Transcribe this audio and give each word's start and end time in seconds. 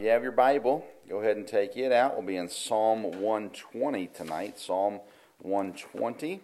you 0.00 0.08
have 0.08 0.22
your 0.22 0.32
Bible, 0.32 0.86
go 1.08 1.20
ahead 1.20 1.36
and 1.36 1.46
take 1.46 1.76
it 1.76 1.92
out. 1.92 2.16
We'll 2.16 2.26
be 2.26 2.36
in 2.36 2.48
Psalm 2.48 3.02
120 3.02 4.06
tonight. 4.06 4.58
Psalm 4.58 5.00
120. 5.42 6.40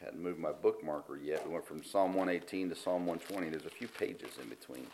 Hadn't 0.00 0.22
moved 0.22 0.38
my 0.38 0.52
bookmarker 0.52 1.18
yet. 1.20 1.44
We 1.44 1.54
went 1.54 1.66
from 1.66 1.82
Psalm 1.82 2.14
118 2.14 2.68
to 2.68 2.76
Psalm 2.76 3.04
120. 3.04 3.50
There's 3.50 3.66
a 3.66 3.70
few 3.70 3.88
pages 3.88 4.38
in 4.40 4.48
between, 4.48 4.86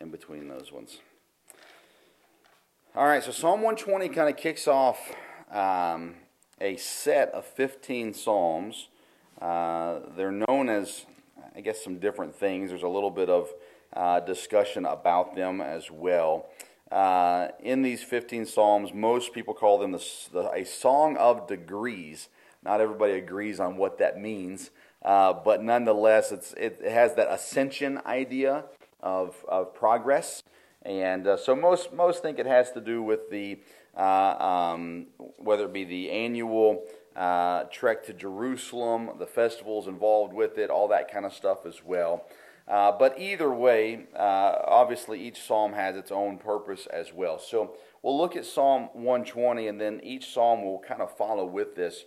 in 0.00 0.10
between 0.10 0.48
those 0.48 0.72
ones. 0.72 0.98
All 2.96 3.06
right, 3.06 3.22
so 3.22 3.32
Psalm 3.32 3.62
120 3.62 4.08
kind 4.10 4.28
of 4.28 4.36
kicks 4.36 4.68
off 4.68 5.12
um, 5.50 6.14
a 6.60 6.76
set 6.76 7.30
of 7.30 7.44
15 7.44 8.14
psalms. 8.14 8.88
Uh, 9.40 10.00
they're 10.16 10.30
known 10.30 10.68
as, 10.68 11.04
I 11.56 11.60
guess, 11.60 11.82
some 11.82 11.98
different 11.98 12.36
things. 12.36 12.70
There's 12.70 12.84
a 12.84 12.88
little 12.88 13.10
bit 13.10 13.28
of 13.28 13.52
uh, 13.92 14.20
discussion 14.20 14.86
about 14.86 15.34
them 15.34 15.60
as 15.60 15.90
well. 15.90 16.46
Uh, 16.92 17.48
in 17.60 17.82
these 17.82 18.02
15 18.02 18.46
psalms, 18.46 18.92
most 18.94 19.32
people 19.32 19.54
call 19.54 19.78
them 19.78 19.90
the, 19.90 20.04
the, 20.32 20.50
a 20.52 20.64
song 20.64 21.16
of 21.16 21.48
degrees. 21.48 22.28
Not 22.62 22.80
everybody 22.80 23.14
agrees 23.14 23.58
on 23.58 23.76
what 23.76 23.98
that 23.98 24.20
means, 24.20 24.70
uh, 25.02 25.32
but 25.32 25.62
nonetheless, 25.62 26.32
it 26.56 26.80
has 26.84 27.14
that 27.14 27.30
ascension 27.30 28.00
idea 28.06 28.64
of, 29.04 29.36
of 29.46 29.72
progress. 29.74 30.42
And 30.82 31.26
uh, 31.26 31.36
so 31.36 31.54
most, 31.54 31.92
most 31.92 32.22
think 32.22 32.38
it 32.38 32.46
has 32.46 32.72
to 32.72 32.80
do 32.80 33.02
with 33.02 33.30
the, 33.30 33.60
uh, 33.96 34.72
um, 34.72 35.06
whether 35.38 35.66
it 35.66 35.72
be 35.72 35.84
the 35.84 36.10
annual 36.10 36.82
uh, 37.14 37.64
trek 37.64 38.04
to 38.06 38.12
Jerusalem, 38.12 39.10
the 39.18 39.26
festivals 39.26 39.86
involved 39.86 40.32
with 40.32 40.58
it, 40.58 40.70
all 40.70 40.88
that 40.88 41.12
kind 41.12 41.24
of 41.24 41.32
stuff 41.32 41.64
as 41.64 41.84
well. 41.84 42.24
Uh, 42.66 42.90
but 42.92 43.18
either 43.20 43.52
way, 43.52 44.06
uh, 44.16 44.56
obviously 44.64 45.20
each 45.20 45.42
psalm 45.42 45.74
has 45.74 45.96
its 45.96 46.10
own 46.10 46.38
purpose 46.38 46.86
as 46.86 47.12
well. 47.12 47.38
So 47.38 47.76
we'll 48.02 48.16
look 48.16 48.36
at 48.36 48.46
Psalm 48.46 48.88
120, 48.94 49.68
and 49.68 49.78
then 49.78 50.00
each 50.02 50.32
psalm 50.32 50.64
will 50.64 50.78
kind 50.78 51.02
of 51.02 51.14
follow 51.16 51.44
with 51.44 51.76
this. 51.76 52.04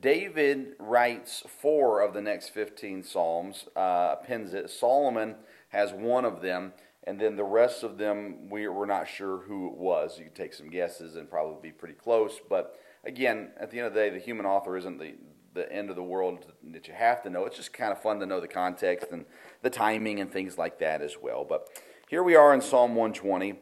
David 0.00 0.74
writes 0.80 1.44
four 1.60 2.00
of 2.00 2.14
the 2.14 2.20
next 2.20 2.48
15 2.48 3.04
Psalms, 3.04 3.66
uh, 3.76 4.16
pens 4.16 4.54
it. 4.54 4.70
Solomon 4.70 5.36
has 5.72 5.92
one 5.92 6.24
of 6.24 6.42
them, 6.42 6.72
and 7.04 7.18
then 7.18 7.34
the 7.34 7.44
rest 7.44 7.82
of 7.82 7.98
them, 7.98 8.48
we, 8.50 8.68
we're 8.68 8.86
not 8.86 9.08
sure 9.08 9.38
who 9.38 9.68
it 9.68 9.76
was. 9.76 10.18
You 10.18 10.26
can 10.26 10.34
take 10.34 10.54
some 10.54 10.70
guesses 10.70 11.16
and 11.16 11.28
probably 11.28 11.70
be 11.70 11.72
pretty 11.72 11.94
close. 11.94 12.38
But 12.48 12.78
again, 13.04 13.50
at 13.58 13.70
the 13.70 13.78
end 13.78 13.88
of 13.88 13.94
the 13.94 14.00
day, 14.00 14.10
the 14.10 14.20
human 14.20 14.46
author 14.46 14.76
isn't 14.76 14.98
the, 14.98 15.14
the 15.54 15.70
end 15.72 15.90
of 15.90 15.96
the 15.96 16.02
world 16.02 16.52
that 16.72 16.86
you 16.86 16.94
have 16.94 17.22
to 17.22 17.30
know. 17.30 17.46
It's 17.46 17.56
just 17.56 17.72
kind 17.72 17.90
of 17.90 18.00
fun 18.00 18.20
to 18.20 18.26
know 18.26 18.38
the 18.38 18.48
context 18.48 19.08
and 19.10 19.24
the 19.62 19.70
timing 19.70 20.20
and 20.20 20.30
things 20.30 20.58
like 20.58 20.78
that 20.78 21.00
as 21.00 21.16
well. 21.20 21.44
But 21.48 21.68
here 22.08 22.22
we 22.22 22.36
are 22.36 22.52
in 22.52 22.60
Psalm 22.60 22.94
120, 22.94 23.54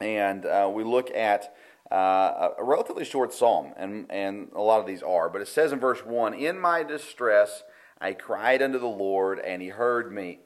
and 0.00 0.46
uh, 0.46 0.70
we 0.72 0.84
look 0.84 1.10
at 1.10 1.54
uh, 1.90 2.50
a 2.56 2.64
relatively 2.64 3.04
short 3.04 3.34
psalm, 3.34 3.72
and, 3.76 4.06
and 4.10 4.48
a 4.54 4.62
lot 4.62 4.80
of 4.80 4.86
these 4.86 5.02
are. 5.02 5.28
But 5.28 5.42
it 5.42 5.48
says 5.48 5.72
in 5.72 5.80
verse 5.80 6.06
1 6.06 6.34
In 6.34 6.58
my 6.58 6.84
distress 6.84 7.64
I 8.00 8.12
cried 8.14 8.62
unto 8.62 8.78
the 8.78 8.86
Lord, 8.86 9.40
and 9.40 9.60
he 9.60 9.68
heard 9.68 10.12
me. 10.12 10.38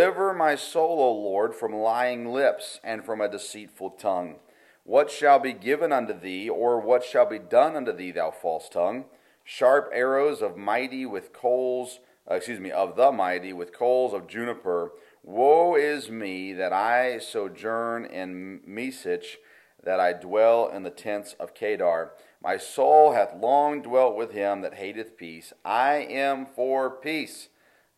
Deliver 0.00 0.32
my 0.32 0.54
soul, 0.54 0.98
O 1.02 1.12
Lord, 1.12 1.54
from 1.54 1.74
lying 1.74 2.32
lips 2.32 2.80
and 2.82 3.04
from 3.04 3.20
a 3.20 3.28
deceitful 3.28 3.90
tongue. 3.90 4.36
What 4.82 5.10
shall 5.10 5.38
be 5.38 5.52
given 5.52 5.92
unto 5.92 6.18
thee, 6.18 6.48
or 6.48 6.80
what 6.80 7.04
shall 7.04 7.26
be 7.26 7.38
done 7.38 7.76
unto 7.76 7.92
thee, 7.92 8.10
thou 8.10 8.30
false 8.30 8.70
tongue? 8.70 9.04
Sharp 9.44 9.90
arrows 9.92 10.40
of 10.40 10.56
mighty 10.56 11.04
with 11.04 11.34
coals, 11.34 12.00
uh, 12.30 12.36
excuse 12.36 12.60
me, 12.60 12.70
of 12.70 12.96
the 12.96 13.12
mighty 13.12 13.52
with 13.52 13.74
coals 13.74 14.14
of 14.14 14.26
juniper. 14.26 14.92
Woe 15.22 15.74
is 15.74 16.08
me 16.08 16.54
that 16.54 16.72
I 16.72 17.18
sojourn 17.18 18.06
in 18.06 18.62
Mesech 18.66 19.36
that 19.84 20.00
I 20.00 20.14
dwell 20.14 20.70
in 20.70 20.82
the 20.82 20.88
tents 20.88 21.34
of 21.38 21.52
Kedar. 21.52 22.12
My 22.42 22.56
soul 22.56 23.12
hath 23.12 23.36
long 23.36 23.82
dwelt 23.82 24.16
with 24.16 24.32
him 24.32 24.62
that 24.62 24.76
hateth 24.76 25.18
peace. 25.18 25.52
I 25.62 25.96
am 25.96 26.46
for 26.46 26.88
peace, 26.88 27.50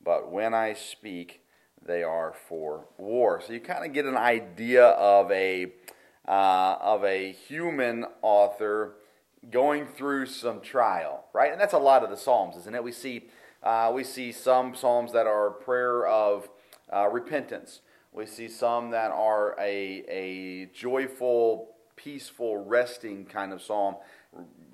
but 0.02 0.32
when 0.32 0.52
I 0.52 0.72
speak, 0.72 1.41
they 1.84 2.02
are 2.02 2.34
for 2.48 2.84
war. 2.98 3.42
So 3.44 3.52
you 3.52 3.60
kind 3.60 3.84
of 3.84 3.92
get 3.92 4.04
an 4.04 4.16
idea 4.16 4.84
of 4.84 5.30
a 5.30 5.72
uh, 6.26 6.76
of 6.80 7.04
a 7.04 7.32
human 7.32 8.04
author 8.22 8.94
going 9.50 9.86
through 9.86 10.26
some 10.26 10.60
trial, 10.60 11.24
right? 11.32 11.50
And 11.50 11.60
that's 11.60 11.74
a 11.74 11.78
lot 11.78 12.04
of 12.04 12.10
the 12.10 12.16
Psalms, 12.16 12.56
isn't 12.56 12.74
it? 12.74 12.84
We 12.84 12.92
see 12.92 13.28
uh, 13.62 13.90
we 13.94 14.04
see 14.04 14.32
some 14.32 14.74
Psalms 14.74 15.12
that 15.12 15.26
are 15.26 15.50
prayer 15.50 16.06
of 16.06 16.48
uh, 16.92 17.08
repentance. 17.08 17.80
We 18.12 18.26
see 18.26 18.48
some 18.48 18.90
that 18.90 19.10
are 19.10 19.56
a, 19.58 20.04
a 20.08 20.66
joyful 20.74 21.72
peaceful, 21.96 22.56
resting 22.64 23.24
kind 23.24 23.52
of 23.52 23.62
psalm, 23.62 23.96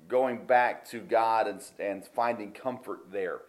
going 0.07 0.45
back 0.45 0.87
to 0.89 0.99
God 0.99 1.47
and, 1.47 1.61
and 1.79 2.05
finding 2.05 2.51
comfort 2.51 3.11
there. 3.11 3.41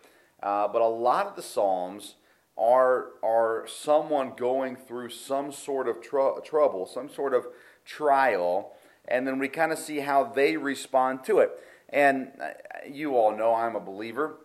Uh, 0.43 0.69
but 0.69 0.83
a 0.83 0.87
lot 0.87 1.27
of 1.27 1.37
the 1.37 1.43
psalms 1.43 2.15
are, 2.61 3.13
are 3.23 3.67
someone 3.67 4.35
going 4.37 4.77
through 4.77 5.09
some 5.09 5.51
sort 5.51 5.89
of 5.89 6.03
tr- 6.03 6.41
trouble, 6.45 6.87
some 6.87 7.09
sort 7.09 7.33
of 7.33 7.47
trial, 7.87 8.73
and 9.09 9.27
then 9.27 9.39
we 9.39 9.49
kind 9.49 9.73
of 9.73 9.79
see 9.79 10.01
how 10.01 10.25
they 10.25 10.57
respond 10.57 11.25
to 11.25 11.39
it. 11.39 11.51
And 11.89 12.33
uh, 12.41 12.51
you 12.89 13.17
all 13.17 13.35
know 13.37 13.55
I'm 13.55 13.75
a 13.75 13.81
believer 13.81 14.37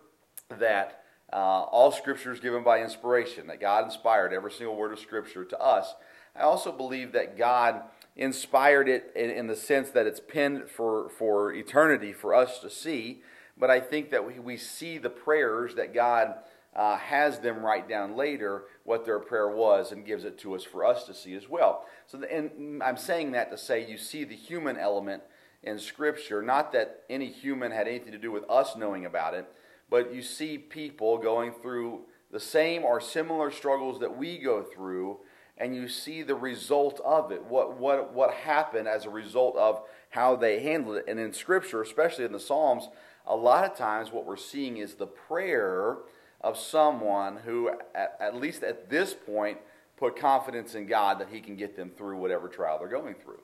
that 0.48 1.04
uh, 1.32 1.36
all 1.36 1.92
Scripture 1.92 2.32
is 2.32 2.40
given 2.40 2.64
by 2.64 2.82
inspiration, 2.82 3.46
that 3.48 3.60
God 3.60 3.84
inspired 3.84 4.32
every 4.32 4.50
single 4.50 4.76
word 4.76 4.92
of 4.92 4.98
Scripture 4.98 5.44
to 5.44 5.60
us. 5.60 5.94
I 6.34 6.42
also 6.42 6.72
believe 6.72 7.12
that 7.12 7.36
God 7.36 7.82
inspired 8.16 8.88
it 8.88 9.12
in, 9.14 9.30
in, 9.30 9.46
the 9.46 9.56
sense 9.56 9.90
that 9.90 10.06
it's 10.06 10.20
penned 10.20 10.70
for, 10.70 11.10
for 11.10 11.52
eternity 11.52 12.14
for 12.14 12.34
us 12.34 12.60
to 12.60 12.70
see. 12.70 13.20
But 13.58 13.70
I 13.70 13.80
think 13.80 14.10
that 14.10 14.26
we, 14.26 14.38
we 14.38 14.56
see 14.56 14.96
the 14.98 15.10
prayers 15.10 15.74
that 15.74 15.92
God 15.92 16.34
uh, 16.76 16.98
has 16.98 17.40
them 17.40 17.64
write 17.64 17.88
down 17.88 18.16
later 18.16 18.64
what 18.84 19.06
their 19.06 19.18
prayer 19.18 19.48
was 19.48 19.90
and 19.90 20.04
gives 20.04 20.24
it 20.24 20.38
to 20.38 20.54
us 20.54 20.62
for 20.62 20.84
us 20.84 21.04
to 21.04 21.14
see 21.14 21.34
as 21.34 21.48
well. 21.48 21.86
So, 22.06 22.18
the, 22.18 22.32
and 22.32 22.82
I'm 22.82 22.98
saying 22.98 23.32
that 23.32 23.50
to 23.50 23.58
say 23.58 23.88
you 23.88 23.96
see 23.96 24.24
the 24.24 24.36
human 24.36 24.76
element 24.76 25.22
in 25.62 25.78
Scripture, 25.78 26.42
not 26.42 26.72
that 26.72 27.04
any 27.08 27.32
human 27.32 27.72
had 27.72 27.88
anything 27.88 28.12
to 28.12 28.18
do 28.18 28.30
with 28.30 28.44
us 28.50 28.76
knowing 28.76 29.06
about 29.06 29.32
it, 29.32 29.46
but 29.88 30.14
you 30.14 30.20
see 30.20 30.58
people 30.58 31.16
going 31.16 31.52
through 31.62 32.02
the 32.30 32.40
same 32.40 32.84
or 32.84 33.00
similar 33.00 33.50
struggles 33.50 33.98
that 34.00 34.16
we 34.16 34.36
go 34.38 34.62
through 34.62 35.18
and 35.58 35.74
you 35.74 35.88
see 35.88 36.22
the 36.22 36.34
result 36.34 37.00
of 37.02 37.32
it, 37.32 37.42
what, 37.44 37.78
what, 37.78 38.12
what 38.12 38.34
happened 38.34 38.86
as 38.86 39.06
a 39.06 39.10
result 39.10 39.56
of 39.56 39.80
how 40.10 40.36
they 40.36 40.60
handled 40.60 40.98
it. 40.98 41.06
And 41.08 41.18
in 41.18 41.32
Scripture, 41.32 41.80
especially 41.80 42.26
in 42.26 42.32
the 42.32 42.40
Psalms, 42.40 42.90
a 43.26 43.34
lot 43.34 43.64
of 43.64 43.76
times 43.76 44.12
what 44.12 44.26
we're 44.26 44.36
seeing 44.36 44.76
is 44.76 44.94
the 44.94 45.06
prayer 45.06 45.96
of 46.46 46.58
someone 46.58 47.38
who, 47.44 47.70
at, 47.94 48.16
at 48.20 48.36
least 48.36 48.62
at 48.62 48.88
this 48.88 49.14
point, 49.14 49.58
put 49.96 50.16
confidence 50.16 50.74
in 50.74 50.86
God 50.86 51.18
that 51.18 51.30
He 51.30 51.40
can 51.40 51.56
get 51.56 51.76
them 51.76 51.90
through 51.90 52.18
whatever 52.18 52.48
trial 52.48 52.78
they're 52.78 52.88
going 52.88 53.14
through. 53.14 53.40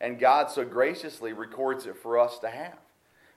And 0.00 0.18
God 0.18 0.50
so 0.50 0.64
graciously 0.64 1.32
records 1.32 1.86
it 1.86 1.96
for 1.96 2.18
us 2.18 2.38
to 2.38 2.48
have. 2.48 2.78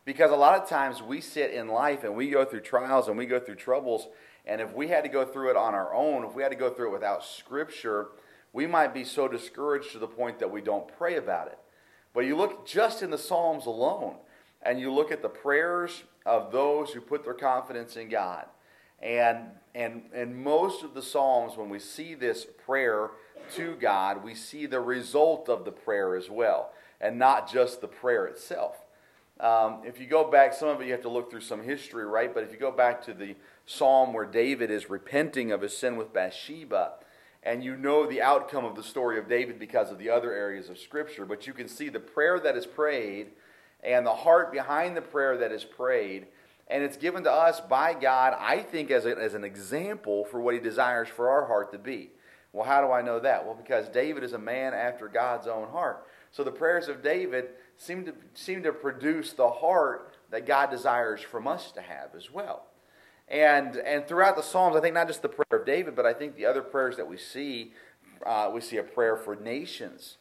Because 0.06 0.32
a 0.32 0.36
lot 0.36 0.62
of 0.62 0.68
times 0.68 1.02
we 1.02 1.22
sit 1.22 1.52
in 1.52 1.68
life 1.68 2.04
and 2.04 2.16
we 2.16 2.30
go 2.30 2.46
through 2.46 2.62
trials 2.62 3.08
and 3.08 3.18
we 3.18 3.26
go 3.26 3.40
through 3.40 3.56
troubles 3.56 4.08
and 4.46 4.60
if 4.60 4.74
we 4.74 4.90
had 4.90 5.04
to 5.04 5.10
go 5.10 5.26
through 5.26 5.52
it 5.52 5.56
on 5.56 5.74
our 5.74 5.94
own, 5.94 6.26
if 6.26 6.34
we 6.34 6.44
had 6.44 6.52
to 6.52 6.58
go 6.58 6.70
through 6.70 6.90
it 6.90 6.94
without 6.94 7.24
Scripture, 7.24 8.08
we 8.52 8.68
might 8.68 8.94
be 8.94 9.06
so 9.06 9.28
discouraged 9.28 9.92
to 9.94 10.00
the 10.00 10.08
point 10.08 10.40
that 10.40 10.52
we 10.52 10.62
don't 10.62 10.88
pray 10.98 11.16
about 11.16 11.48
it. 11.48 11.58
But 12.14 12.26
you 12.26 12.36
look 12.36 12.68
just 12.68 13.02
in 13.02 13.10
the 13.10 13.18
Psalms 13.18 13.66
alone, 13.66 14.18
and 14.62 14.80
you 14.80 14.94
look 14.94 15.12
at 15.12 15.22
the 15.22 15.30
prayers 15.30 16.04
of 16.26 16.52
those 16.52 16.92
who 16.92 17.02
put 17.02 17.24
their 17.24 17.34
confidence 17.34 17.96
in 17.96 18.10
God. 18.10 18.46
And, 19.04 19.50
and, 19.76 20.04
and 20.16 20.36
most 20.36 20.84
of 20.84 20.94
the 20.94 21.02
Psalms, 21.02 21.58
when 21.58 21.70
we 21.70 21.80
see 21.80 22.16
this 22.16 22.48
prayer 22.66 23.12
to 23.56 23.76
God, 23.76 24.24
we 24.24 24.34
see 24.34 24.66
the 24.66 24.80
result 24.80 25.50
of 25.50 25.66
the 25.66 25.72
prayer 25.72 26.16
as 26.16 26.30
well, 26.30 26.72
and 27.02 27.20
not 27.20 27.52
just 27.52 27.82
the 27.82 27.88
prayer 27.88 28.26
itself. 28.26 28.78
Um, 29.42 29.82
if 29.84 30.00
you 30.00 30.08
go 30.08 30.32
back, 30.32 30.54
some 30.54 30.70
of 30.70 30.80
it 30.80 30.86
you 30.86 30.94
have 30.94 31.02
to 31.02 31.10
look 31.10 31.30
through 31.30 31.42
some 31.42 31.64
history, 31.64 32.06
right? 32.06 32.34
But 32.34 32.44
if 32.44 32.54
you 32.54 32.58
go 32.58 32.72
back 32.72 33.04
to 33.06 33.14
the 33.14 33.36
psalm 33.66 34.14
where 34.14 34.26
David 34.26 34.72
is 34.72 34.90
repenting 34.90 35.52
of 35.52 35.62
his 35.62 35.76
sin 35.76 35.98
with 35.98 36.14
Bathsheba, 36.14 36.94
and 37.42 37.62
you 37.62 37.76
know 37.76 38.08
the 38.08 38.22
outcome 38.22 38.64
of 38.64 38.76
the 38.76 38.84
story 38.84 39.20
of 39.20 39.28
David 39.28 39.60
because 39.60 39.92
of 39.92 40.00
the 40.00 40.10
other 40.10 40.32
areas 40.32 40.70
of 40.70 40.78
Scripture, 40.78 41.26
but 41.26 41.46
you 41.46 41.52
can 41.52 41.68
see 41.68 41.90
the 41.90 42.00
prayer 42.00 42.40
that 42.40 42.56
is 42.56 42.66
prayed 42.66 43.32
and 43.84 44.06
the 44.06 44.16
heart 44.16 44.50
behind 44.50 44.96
the 44.96 45.02
prayer 45.02 45.36
that 45.38 45.52
is 45.52 45.66
prayed, 45.66 46.28
and 46.74 46.84
it's 46.84 46.98
given 46.98 47.24
to 47.26 47.32
us 47.32 47.62
by 47.62 47.94
God, 47.94 48.36
I 48.40 48.58
think, 48.58 48.90
as, 48.90 49.06
a, 49.06 49.16
as 49.16 49.36
an 49.36 49.44
example 49.44 50.26
for 50.26 50.42
what 50.42 50.56
He 50.56 50.60
desires 50.60 51.08
for 51.08 51.30
our 51.30 51.46
heart 51.46 51.72
to 51.74 51.78
be. 51.78 52.10
Well, 52.52 52.66
how 52.66 52.82
do 52.82 52.92
I 52.92 53.04
know 53.04 53.20
that? 53.20 53.46
Well, 53.46 53.54
because 53.54 53.88
David 53.90 54.24
is 54.24 54.34
a 54.34 54.40
man 54.40 54.74
after 54.74 55.08
God's 55.08 55.46
own 55.46 55.70
heart. 55.70 56.08
So 56.32 56.44
the 56.44 56.52
prayers 56.52 56.88
of 56.88 57.04
David 57.04 57.50
seem 57.78 58.06
to, 58.06 58.16
seem 58.34 58.64
to 58.64 58.74
produce 58.74 59.34
the 59.34 59.52
heart 59.52 60.18
that 60.32 60.48
God 60.48 60.72
desires 60.72 61.22
from 61.22 61.48
us 61.48 61.72
to 61.74 61.82
have 61.82 62.16
as 62.18 62.32
well. 62.32 62.66
And, 63.28 63.78
and 63.78 64.08
throughout 64.08 64.36
the 64.36 64.42
Psalms, 64.42 64.76
I 64.76 64.82
think 64.82 64.96
not 64.96 65.06
just 65.06 65.22
the 65.22 65.30
prayer 65.30 65.62
of 65.62 65.68
David, 65.68 65.96
but 65.96 66.08
I 66.08 66.14
think 66.14 66.36
the 66.36 66.48
other 66.48 66.64
prayers 66.64 66.98
that 66.98 67.08
we 67.08 67.18
see, 67.18 67.74
uh, 68.26 68.50
we 68.52 68.62
see 68.62 68.78
a 68.78 68.84
prayer 68.84 69.16
for 69.16 69.36
nations. 69.36 70.18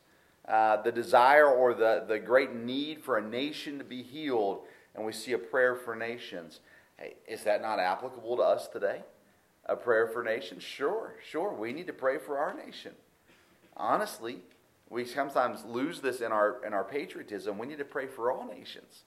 Uh, 0.47 0.83
the 0.83 0.93
desire 0.93 1.47
or 1.47 1.73
the, 1.73 2.05
the 2.07 2.19
great 2.19 2.55
need 2.55 3.03
for 3.03 3.17
a 3.17 3.23
nation 3.23 3.79
to 3.79 3.85
be 3.85 4.03
healed, 4.03 4.61
and 4.95 5.05
we 5.05 5.13
see 5.13 5.33
a 5.33 5.39
prayer 5.39 5.75
for 5.75 5.95
nations. 5.95 6.61
Hey, 6.99 7.15
is 7.27 7.45
that 7.45 7.63
not 7.63 7.79
applicable 7.79 8.37
to 8.37 8.43
us 8.43 8.69
today? 8.69 9.03
A 9.67 9.77
prayer 9.77 10.09
for 10.09 10.23
nations? 10.23 10.63
Sure, 10.63 11.15
sure. 11.31 11.53
We 11.55 11.73
need 11.73 11.87
to 11.87 11.93
pray 11.93 12.19
for 12.19 12.39
our 12.39 12.55
nation. 12.55 12.93
Honestly, 13.77 14.41
we 14.91 15.05
sometimes 15.05 15.65
lose 15.65 16.01
this 16.01 16.21
in 16.21 16.33
our, 16.33 16.65
in 16.67 16.75
our 16.75 16.85
patriotism. 16.85 17.59
We 17.59 17.67
need 17.67 17.79
to 17.79 17.85
pray 17.85 18.07
for 18.07 18.31
all 18.31 18.47
nations, 18.47 19.05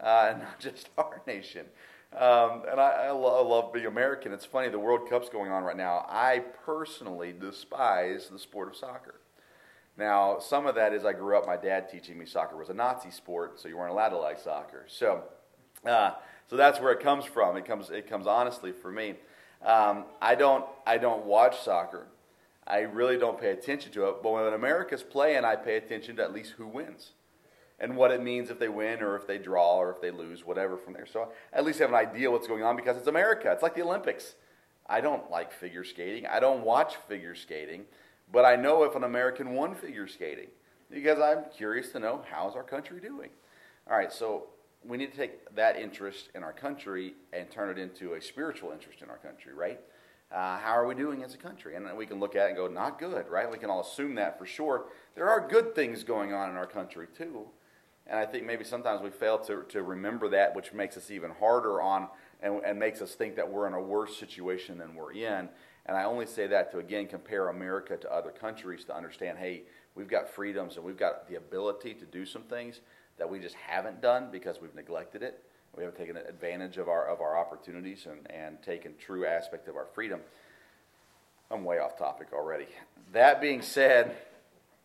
uh, 0.00 0.34
not 0.38 0.58
just 0.58 0.88
our 0.96 1.22
nation. 1.26 1.66
Um, 2.12 2.62
and 2.70 2.80
I, 2.80 3.06
I, 3.06 3.10
lo- 3.10 3.44
I, 3.44 3.46
love 3.46 3.72
being 3.72 3.86
American. 3.86 4.32
It's 4.32 4.44
funny, 4.44 4.68
the 4.68 4.78
World 4.78 5.10
Cup's 5.10 5.28
going 5.28 5.50
on 5.50 5.64
right 5.64 5.76
now. 5.76 6.06
I 6.08 6.38
personally 6.64 7.34
despise 7.38 8.28
the 8.28 8.38
sport 8.38 8.68
of 8.68 8.76
soccer. 8.76 9.16
Now, 9.96 10.38
some 10.38 10.66
of 10.66 10.74
that 10.74 10.92
is 10.92 11.04
I 11.04 11.12
grew 11.12 11.36
up, 11.36 11.46
my 11.46 11.56
dad 11.56 11.88
teaching 11.88 12.18
me 12.18 12.26
soccer 12.26 12.56
was 12.56 12.68
a 12.68 12.74
Nazi 12.74 13.10
sport, 13.10 13.58
so 13.58 13.68
you 13.68 13.78
weren't 13.78 13.92
allowed 13.92 14.10
to 14.10 14.18
like 14.18 14.38
soccer. 14.38 14.84
So, 14.88 15.22
uh, 15.86 16.12
so 16.48 16.56
that's 16.56 16.80
where 16.80 16.92
it 16.92 17.00
comes 17.00 17.24
from. 17.24 17.56
It 17.56 17.64
comes, 17.64 17.90
it 17.90 18.08
comes 18.08 18.26
honestly 18.26 18.72
for 18.72 18.92
me. 18.92 19.14
Um, 19.64 20.04
I 20.20 20.34
don't, 20.34 20.66
I 20.86 20.98
don't 20.98 21.24
watch 21.24 21.60
soccer. 21.62 22.06
I 22.66 22.80
really 22.80 23.16
don't 23.16 23.40
pay 23.40 23.50
attention 23.50 23.92
to 23.92 24.08
it. 24.08 24.22
But 24.22 24.32
when 24.32 24.52
America's 24.52 25.02
playing, 25.02 25.44
I 25.44 25.56
pay 25.56 25.76
attention 25.76 26.16
to 26.16 26.24
at 26.24 26.32
least 26.32 26.52
who 26.52 26.66
wins 26.66 27.12
and 27.78 27.96
what 27.96 28.10
it 28.10 28.22
means 28.22 28.50
if 28.50 28.58
they 28.58 28.68
win 28.68 29.02
or 29.02 29.16
if 29.16 29.26
they 29.26 29.38
draw 29.38 29.76
or 29.76 29.90
if 29.90 30.00
they 30.00 30.10
lose, 30.10 30.44
whatever 30.44 30.76
from 30.76 30.92
there. 30.92 31.06
So 31.06 31.30
I 31.52 31.58
at 31.58 31.64
least 31.64 31.78
have 31.78 31.90
an 31.90 31.94
idea 31.94 32.30
what's 32.30 32.46
going 32.46 32.62
on 32.62 32.76
because 32.76 32.96
it's 32.96 33.06
America. 33.06 33.50
It's 33.52 33.62
like 33.62 33.74
the 33.74 33.82
Olympics. 33.82 34.34
I 34.88 35.00
don't 35.00 35.30
like 35.30 35.52
figure 35.52 35.84
skating. 35.84 36.26
I 36.26 36.40
don't 36.40 36.64
watch 36.64 36.96
figure 37.08 37.34
skating, 37.34 37.84
but 38.32 38.44
I 38.44 38.56
know 38.56 38.84
if 38.84 38.94
an 38.94 39.04
American 39.04 39.54
won 39.54 39.74
figure 39.74 40.06
skating 40.06 40.48
because 40.90 41.18
I'm 41.20 41.44
curious 41.56 41.90
to 41.92 41.98
know 41.98 42.22
how's 42.30 42.54
our 42.54 42.62
country 42.62 43.00
doing. 43.00 43.30
All 43.88 43.96
right, 43.96 44.12
so 44.12 44.48
we 44.84 44.96
need 44.96 45.10
to 45.12 45.16
take 45.16 45.54
that 45.54 45.76
interest 45.76 46.30
in 46.34 46.42
our 46.42 46.52
country 46.52 47.14
and 47.32 47.50
turn 47.50 47.70
it 47.70 47.78
into 47.78 48.14
a 48.14 48.22
spiritual 48.22 48.72
interest 48.72 49.02
in 49.02 49.10
our 49.10 49.18
country, 49.18 49.52
right? 49.52 49.80
Uh, 50.32 50.58
how 50.58 50.72
are 50.72 50.86
we 50.86 50.94
doing 50.94 51.22
as 51.22 51.34
a 51.34 51.38
country? 51.38 51.76
And 51.76 51.96
we 51.96 52.06
can 52.06 52.18
look 52.18 52.34
at 52.34 52.46
it 52.46 52.48
and 52.48 52.56
go, 52.56 52.66
not 52.66 52.98
good, 52.98 53.28
right? 53.28 53.50
We 53.50 53.58
can 53.58 53.70
all 53.70 53.80
assume 53.80 54.16
that 54.16 54.38
for 54.38 54.46
sure. 54.46 54.86
There 55.14 55.28
are 55.28 55.46
good 55.46 55.74
things 55.74 56.02
going 56.02 56.32
on 56.32 56.50
in 56.50 56.56
our 56.56 56.66
country 56.66 57.06
too. 57.16 57.46
And 58.08 58.18
I 58.18 58.26
think 58.26 58.44
maybe 58.44 58.64
sometimes 58.64 59.02
we 59.02 59.10
fail 59.10 59.38
to, 59.40 59.62
to 59.68 59.82
remember 59.82 60.28
that, 60.30 60.54
which 60.54 60.72
makes 60.72 60.96
us 60.96 61.10
even 61.10 61.30
harder 61.30 61.80
on 61.80 62.08
and, 62.40 62.60
and 62.64 62.78
makes 62.78 63.02
us 63.02 63.14
think 63.14 63.36
that 63.36 63.50
we're 63.50 63.66
in 63.66 63.74
a 63.74 63.80
worse 63.80 64.16
situation 64.16 64.78
than 64.78 64.94
we're 64.94 65.12
in. 65.12 65.48
And 65.86 65.96
I 65.96 66.04
only 66.04 66.26
say 66.26 66.48
that 66.48 66.72
to, 66.72 66.78
again, 66.78 67.06
compare 67.06 67.48
America 67.48 67.96
to 67.96 68.12
other 68.12 68.30
countries 68.30 68.84
to 68.84 68.96
understand 68.96 69.38
hey, 69.38 69.62
we've 69.94 70.08
got 70.08 70.28
freedoms 70.28 70.76
and 70.76 70.84
we've 70.84 70.98
got 70.98 71.28
the 71.28 71.36
ability 71.36 71.94
to 71.94 72.04
do 72.04 72.26
some 72.26 72.42
things 72.42 72.80
that 73.18 73.30
we 73.30 73.38
just 73.38 73.54
haven't 73.54 74.02
done 74.02 74.28
because 74.30 74.60
we've 74.60 74.74
neglected 74.74 75.22
it. 75.22 75.42
We 75.76 75.84
haven't 75.84 75.98
taken 75.98 76.16
advantage 76.16 76.76
of 76.76 76.88
our, 76.88 77.06
of 77.06 77.20
our 77.20 77.38
opportunities 77.38 78.06
and, 78.10 78.30
and 78.30 78.62
taken 78.62 78.94
true 78.98 79.26
aspect 79.26 79.68
of 79.68 79.76
our 79.76 79.86
freedom. 79.94 80.20
I'm 81.50 81.64
way 81.64 81.78
off 81.78 81.96
topic 81.96 82.28
already. 82.32 82.66
That 83.12 83.40
being 83.40 83.62
said, 83.62 84.16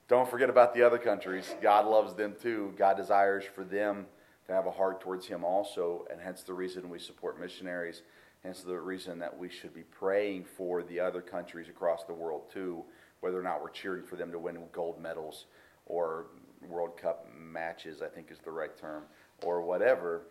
don't 0.07 0.29
forget 0.29 0.49
about 0.49 0.73
the 0.75 0.83
other 0.83 0.97
countries. 0.97 1.55
God 1.61 1.87
loves 1.87 2.13
them 2.13 2.35
too. 2.39 2.73
God 2.77 2.97
desires 2.97 3.43
for 3.55 3.63
them 3.63 4.05
to 4.47 4.53
have 4.53 4.65
a 4.67 4.71
heart 4.71 5.01
towards 5.01 5.25
Him 5.25 5.43
also, 5.43 6.05
and 6.11 6.19
hence 6.19 6.43
the 6.43 6.53
reason 6.53 6.89
we 6.89 6.99
support 6.99 7.39
missionaries. 7.39 8.01
Hence 8.43 8.61
the 8.61 8.79
reason 8.79 9.19
that 9.19 9.37
we 9.37 9.49
should 9.49 9.73
be 9.73 9.83
praying 9.83 10.45
for 10.57 10.81
the 10.81 10.99
other 10.99 11.21
countries 11.21 11.69
across 11.69 12.03
the 12.05 12.13
world 12.13 12.43
too, 12.51 12.83
whether 13.19 13.39
or 13.39 13.43
not 13.43 13.61
we're 13.61 13.69
cheering 13.69 14.03
for 14.03 14.15
them 14.15 14.31
to 14.31 14.39
win 14.39 14.57
gold 14.71 14.99
medals 14.99 15.45
or 15.85 16.25
World 16.67 16.97
Cup 16.97 17.27
matches, 17.35 18.01
I 18.01 18.07
think 18.07 18.31
is 18.31 18.39
the 18.39 18.51
right 18.51 18.75
term, 18.79 19.03
or 19.43 19.61
whatever. 19.61 20.23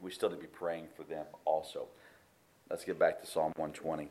We 0.00 0.10
still 0.10 0.28
need 0.28 0.36
to 0.36 0.42
be 0.42 0.48
praying 0.48 0.88
for 0.96 1.02
them 1.04 1.26
also. 1.44 1.88
Let's 2.70 2.84
get 2.84 2.98
back 2.98 3.20
to 3.20 3.26
Psalm 3.26 3.52
120. 3.56 4.08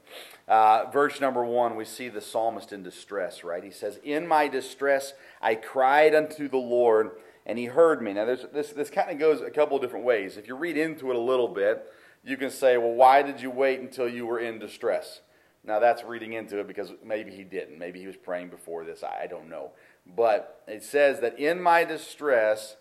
Uh, 0.48 0.86
verse 0.92 1.20
number 1.20 1.44
one, 1.44 1.76
we 1.76 1.84
see 1.84 2.10
the 2.10 2.22
psalmist 2.22 2.72
in 2.72 2.84
distress, 2.84 3.44
right? 3.44 3.64
He 3.64 3.72
says, 3.72 4.00
In 4.04 4.28
my 4.28 4.48
distress 4.48 5.14
I 5.42 5.56
cried 5.56 6.16
unto 6.16 6.48
the 6.48 6.58
Lord, 6.58 7.12
and 7.46 7.60
he 7.60 7.66
heard 7.66 8.02
me. 8.02 8.14
Now, 8.14 8.26
this, 8.26 8.72
this 8.72 8.90
kind 8.90 9.12
of 9.12 9.20
goes 9.20 9.42
a 9.42 9.52
couple 9.52 9.76
of 9.76 9.84
different 9.84 10.06
ways. 10.06 10.38
If 10.38 10.48
you 10.48 10.56
read 10.56 10.78
into 10.78 11.10
it 11.10 11.16
a 11.18 11.20
little 11.20 11.50
bit, 11.50 11.86
you 12.26 12.38
can 12.38 12.50
say, 12.50 12.78
Well, 12.78 12.94
why 12.94 13.22
did 13.22 13.40
you 13.40 13.52
wait 13.52 13.80
until 13.80 14.10
you 14.10 14.26
were 14.26 14.40
in 14.40 14.60
distress? 14.60 15.22
Now, 15.64 15.80
that's 15.80 16.04
reading 16.04 16.34
into 16.34 16.60
it 16.60 16.68
because 16.68 16.92
maybe 17.04 17.32
he 17.32 17.44
didn't. 17.44 17.80
Maybe 17.80 18.00
he 18.00 18.08
was 18.08 18.18
praying 18.18 18.50
before 18.50 18.84
this. 18.84 19.04
I 19.04 19.26
don't 19.28 19.50
know. 19.50 19.72
But 20.16 20.64
it 20.68 20.84
says 20.84 21.22
that 21.22 21.40
in 21.40 21.60
my 21.60 21.84
distress, 21.84 22.76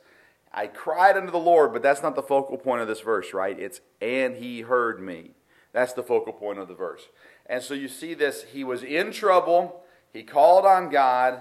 I 0.52 0.67
cried 0.67 1.17
unto 1.17 1.32
the 1.32 1.38
Lord, 1.38 1.73
but 1.73 1.82
that's 1.82 2.02
not 2.02 2.14
the 2.14 2.23
focal 2.23 2.58
point 2.58 2.82
of 2.82 2.88
this 2.88 3.00
verse, 3.00 3.32
right? 3.32 3.58
It's, 3.58 3.81
and 4.02 4.37
he 4.37 4.61
heard 4.61 5.00
me. 5.00 5.31
That's 5.73 5.94
the 5.94 6.02
focal 6.02 6.32
point 6.35 6.58
of 6.58 6.69
the 6.69 6.75
verse. 6.75 7.08
And 7.46 7.62
so 7.62 7.75
you 7.75 7.88
see 7.88 8.14
this 8.14 8.44
he 8.44 8.64
was 8.64 8.82
in 8.82 9.12
trouble, 9.12 9.82
he 10.12 10.23
called 10.23 10.67
on 10.67 10.91
God, 10.91 11.41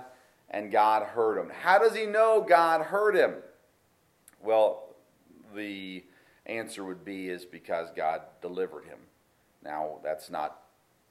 and 0.50 0.71
God 0.71 1.03
heard 1.03 1.38
him. 1.38 1.51
How 1.61 1.77
does 1.77 1.95
he 1.95 2.05
know 2.05 2.45
God 2.47 2.81
heard 2.81 3.15
him? 3.15 3.35
Well, 4.41 4.95
the 5.53 6.03
answer 6.45 6.83
would 6.83 7.05
be 7.05 7.29
is 7.29 7.45
because 7.45 7.89
God 7.95 8.21
delivered 8.41 8.85
him. 8.85 8.99
Now, 9.63 9.99
that's 10.03 10.29
not 10.29 10.59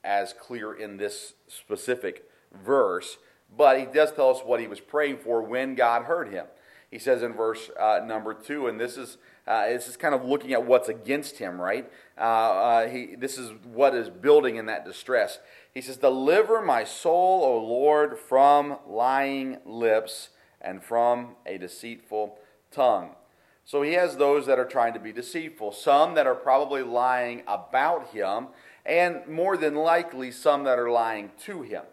as 0.04 0.32
clear 0.32 0.74
in 0.74 0.96
this 0.96 1.34
specific 1.48 2.24
verse, 2.52 3.18
but 3.56 3.78
he 3.78 3.86
does 3.86 4.12
tell 4.12 4.30
us 4.30 4.40
what 4.44 4.60
he 4.60 4.66
was 4.66 4.80
praying 4.80 5.18
for 5.18 5.42
when 5.42 5.74
God 5.74 6.04
heard 6.04 6.32
him. 6.32 6.46
He 6.90 6.98
says 6.98 7.22
in 7.22 7.32
verse 7.32 7.70
uh, 7.80 8.00
number 8.04 8.34
two, 8.34 8.66
and 8.66 8.78
this 8.78 8.98
is 8.98 9.16
uh, 9.46 9.66
this 9.66 9.88
is 9.88 9.96
kind 9.96 10.14
of 10.14 10.24
looking 10.24 10.52
at 10.52 10.64
what's 10.64 10.88
against 10.88 11.38
him, 11.38 11.60
right? 11.60 11.90
Uh, 12.16 12.20
uh, 12.20 12.88
he, 12.88 13.16
this 13.16 13.38
is 13.38 13.50
what 13.64 13.94
is 13.94 14.08
building 14.08 14.56
in 14.56 14.66
that 14.66 14.84
distress. 14.84 15.38
He 15.74 15.80
says, 15.80 15.96
Deliver 15.96 16.60
my 16.60 16.84
soul, 16.84 17.42
O 17.42 17.58
Lord, 17.58 18.18
from 18.18 18.78
lying 18.86 19.58
lips 19.64 20.28
and 20.60 20.82
from 20.82 21.34
a 21.46 21.58
deceitful 21.58 22.38
tongue. 22.70 23.16
So 23.64 23.82
he 23.82 23.92
has 23.92 24.16
those 24.16 24.46
that 24.46 24.58
are 24.58 24.64
trying 24.64 24.92
to 24.94 25.00
be 25.00 25.12
deceitful, 25.12 25.72
some 25.72 26.14
that 26.14 26.26
are 26.26 26.34
probably 26.34 26.82
lying 26.82 27.42
about 27.46 28.08
him, 28.08 28.48
and 28.84 29.26
more 29.28 29.56
than 29.56 29.76
likely, 29.76 30.32
some 30.32 30.64
that 30.64 30.78
are 30.78 30.90
lying 30.90 31.30
to 31.44 31.62
him. 31.62 31.84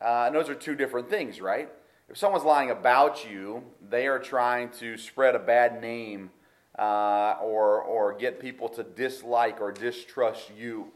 Uh, 0.00 0.24
and 0.26 0.34
those 0.34 0.48
are 0.48 0.54
two 0.54 0.74
different 0.74 1.08
things, 1.08 1.40
right? 1.40 1.70
If 2.08 2.18
someone's 2.18 2.44
lying 2.44 2.70
about 2.70 3.28
you, 3.28 3.62
they 3.88 4.06
are 4.06 4.18
trying 4.18 4.70
to 4.80 4.96
spread 4.98 5.34
a 5.34 5.38
bad 5.38 5.80
name 5.80 6.30
uh, 6.78 7.36
or, 7.40 7.80
or 7.80 8.12
get 8.12 8.40
people 8.40 8.68
to 8.70 8.82
dislike 8.82 9.60
or 9.60 9.72
distrust 9.72 10.50
you. 10.56 10.88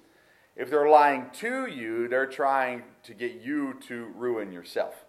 If 0.56 0.70
they're 0.70 0.88
lying 0.88 1.26
to 1.34 1.66
you, 1.66 2.08
they're 2.08 2.26
trying 2.26 2.82
to 3.04 3.14
get 3.14 3.40
you 3.40 3.74
to 3.86 4.06
ruin 4.16 4.50
yourself. 4.50 5.04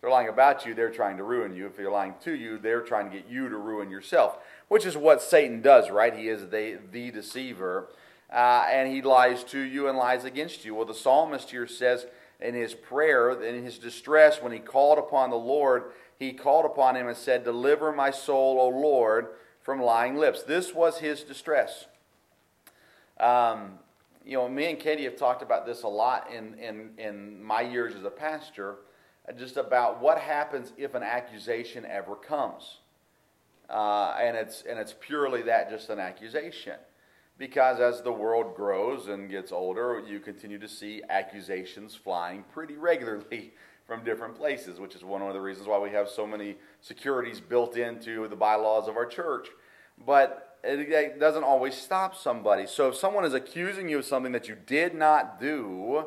They're 0.00 0.10
lying 0.10 0.28
about 0.28 0.64
you, 0.64 0.74
they're 0.74 0.90
trying 0.90 1.18
to 1.18 1.24
ruin 1.24 1.54
you. 1.54 1.66
If 1.66 1.76
they're 1.76 1.90
lying 1.90 2.14
to 2.22 2.34
you, 2.34 2.58
they're 2.58 2.80
trying 2.80 3.10
to 3.10 3.16
get 3.16 3.28
you 3.28 3.48
to 3.48 3.56
ruin 3.56 3.90
yourself, 3.90 4.38
which 4.68 4.86
is 4.86 4.96
what 4.96 5.22
Satan 5.22 5.60
does, 5.60 5.90
right? 5.90 6.16
He 6.16 6.28
is 6.28 6.48
the, 6.48 6.78
the 6.90 7.10
deceiver, 7.10 7.88
uh, 8.32 8.66
and 8.70 8.90
he 8.92 9.02
lies 9.02 9.44
to 9.44 9.58
you 9.58 9.88
and 9.88 9.98
lies 9.98 10.24
against 10.24 10.64
you. 10.64 10.74
Well, 10.74 10.86
the 10.86 10.94
psalmist 10.94 11.50
here 11.50 11.66
says 11.66 12.06
in 12.40 12.54
his 12.54 12.74
prayer, 12.74 13.42
in 13.42 13.62
his 13.62 13.78
distress, 13.78 14.40
when 14.40 14.52
he 14.52 14.58
called 14.58 14.98
upon 14.98 15.30
the 15.30 15.36
Lord, 15.36 15.92
he 16.18 16.32
called 16.32 16.64
upon 16.64 16.96
him 16.96 17.06
and 17.06 17.16
said, 17.16 17.44
Deliver 17.44 17.92
my 17.92 18.10
soul, 18.10 18.58
O 18.58 18.68
Lord 18.68 19.28
from 19.62 19.82
lying 19.82 20.16
lips. 20.16 20.42
This 20.42 20.74
was 20.74 20.98
his 20.98 21.22
distress. 21.22 21.86
Um, 23.18 23.78
you 24.24 24.36
know, 24.36 24.48
me 24.48 24.70
and 24.70 24.78
Katie 24.78 25.04
have 25.04 25.16
talked 25.16 25.42
about 25.42 25.66
this 25.66 25.82
a 25.82 25.88
lot 25.88 26.30
in, 26.32 26.54
in, 26.54 26.90
in 26.98 27.42
my 27.42 27.60
years 27.60 27.94
as 27.94 28.04
a 28.04 28.10
pastor, 28.10 28.76
just 29.38 29.56
about 29.56 30.00
what 30.00 30.18
happens 30.18 30.72
if 30.76 30.94
an 30.94 31.02
accusation 31.02 31.84
ever 31.86 32.14
comes. 32.16 32.78
Uh, 33.68 34.16
and, 34.20 34.36
it's, 34.36 34.62
and 34.68 34.78
it's 34.78 34.94
purely 34.98 35.42
that, 35.42 35.70
just 35.70 35.90
an 35.90 35.98
accusation. 35.98 36.74
Because 37.38 37.80
as 37.80 38.02
the 38.02 38.12
world 38.12 38.54
grows 38.54 39.08
and 39.08 39.30
gets 39.30 39.52
older, 39.52 40.02
you 40.06 40.20
continue 40.20 40.58
to 40.58 40.68
see 40.68 41.02
accusations 41.08 41.94
flying 41.94 42.44
pretty 42.52 42.74
regularly 42.74 43.52
from 43.86 44.04
different 44.04 44.36
places, 44.36 44.78
which 44.78 44.94
is 44.94 45.02
one 45.02 45.22
of 45.22 45.32
the 45.32 45.40
reasons 45.40 45.66
why 45.66 45.78
we 45.78 45.90
have 45.90 46.08
so 46.08 46.26
many 46.26 46.56
securities 46.80 47.40
built 47.40 47.76
into 47.76 48.28
the 48.28 48.36
bylaws 48.36 48.88
of 48.88 48.96
our 48.96 49.06
church. 49.06 49.48
But 50.04 50.58
it 50.62 51.18
doesn't 51.18 51.44
always 51.44 51.74
stop 51.74 52.14
somebody. 52.14 52.66
So 52.66 52.88
if 52.88 52.96
someone 52.96 53.24
is 53.24 53.34
accusing 53.34 53.88
you 53.88 53.98
of 53.98 54.04
something 54.04 54.32
that 54.32 54.48
you 54.48 54.56
did 54.66 54.94
not 54.94 55.40
do, 55.40 56.06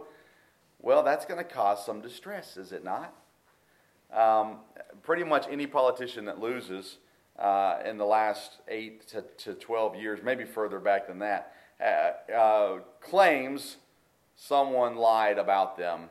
well, 0.83 1.01
that's 1.01 1.25
going 1.25 1.37
to 1.37 1.49
cause 1.49 1.83
some 1.83 2.01
distress, 2.01 2.57
is 2.57 2.73
it 2.73 2.83
not? 2.83 3.15
Um, 4.13 4.57
pretty 5.01 5.23
much 5.23 5.47
any 5.49 5.65
politician 5.65 6.25
that 6.25 6.39
loses 6.39 6.97
uh, 7.39 7.77
in 7.85 7.97
the 7.97 8.05
last 8.05 8.57
8 8.67 9.07
to, 9.07 9.23
to 9.39 9.53
12 9.55 9.95
years, 9.95 10.19
maybe 10.23 10.43
further 10.43 10.79
back 10.79 11.07
than 11.07 11.19
that, 11.19 11.53
uh, 11.81 12.31
uh, 12.31 12.79
claims 12.99 13.77
someone 14.35 14.97
lied 14.97 15.39
about 15.39 15.77
them 15.77 16.09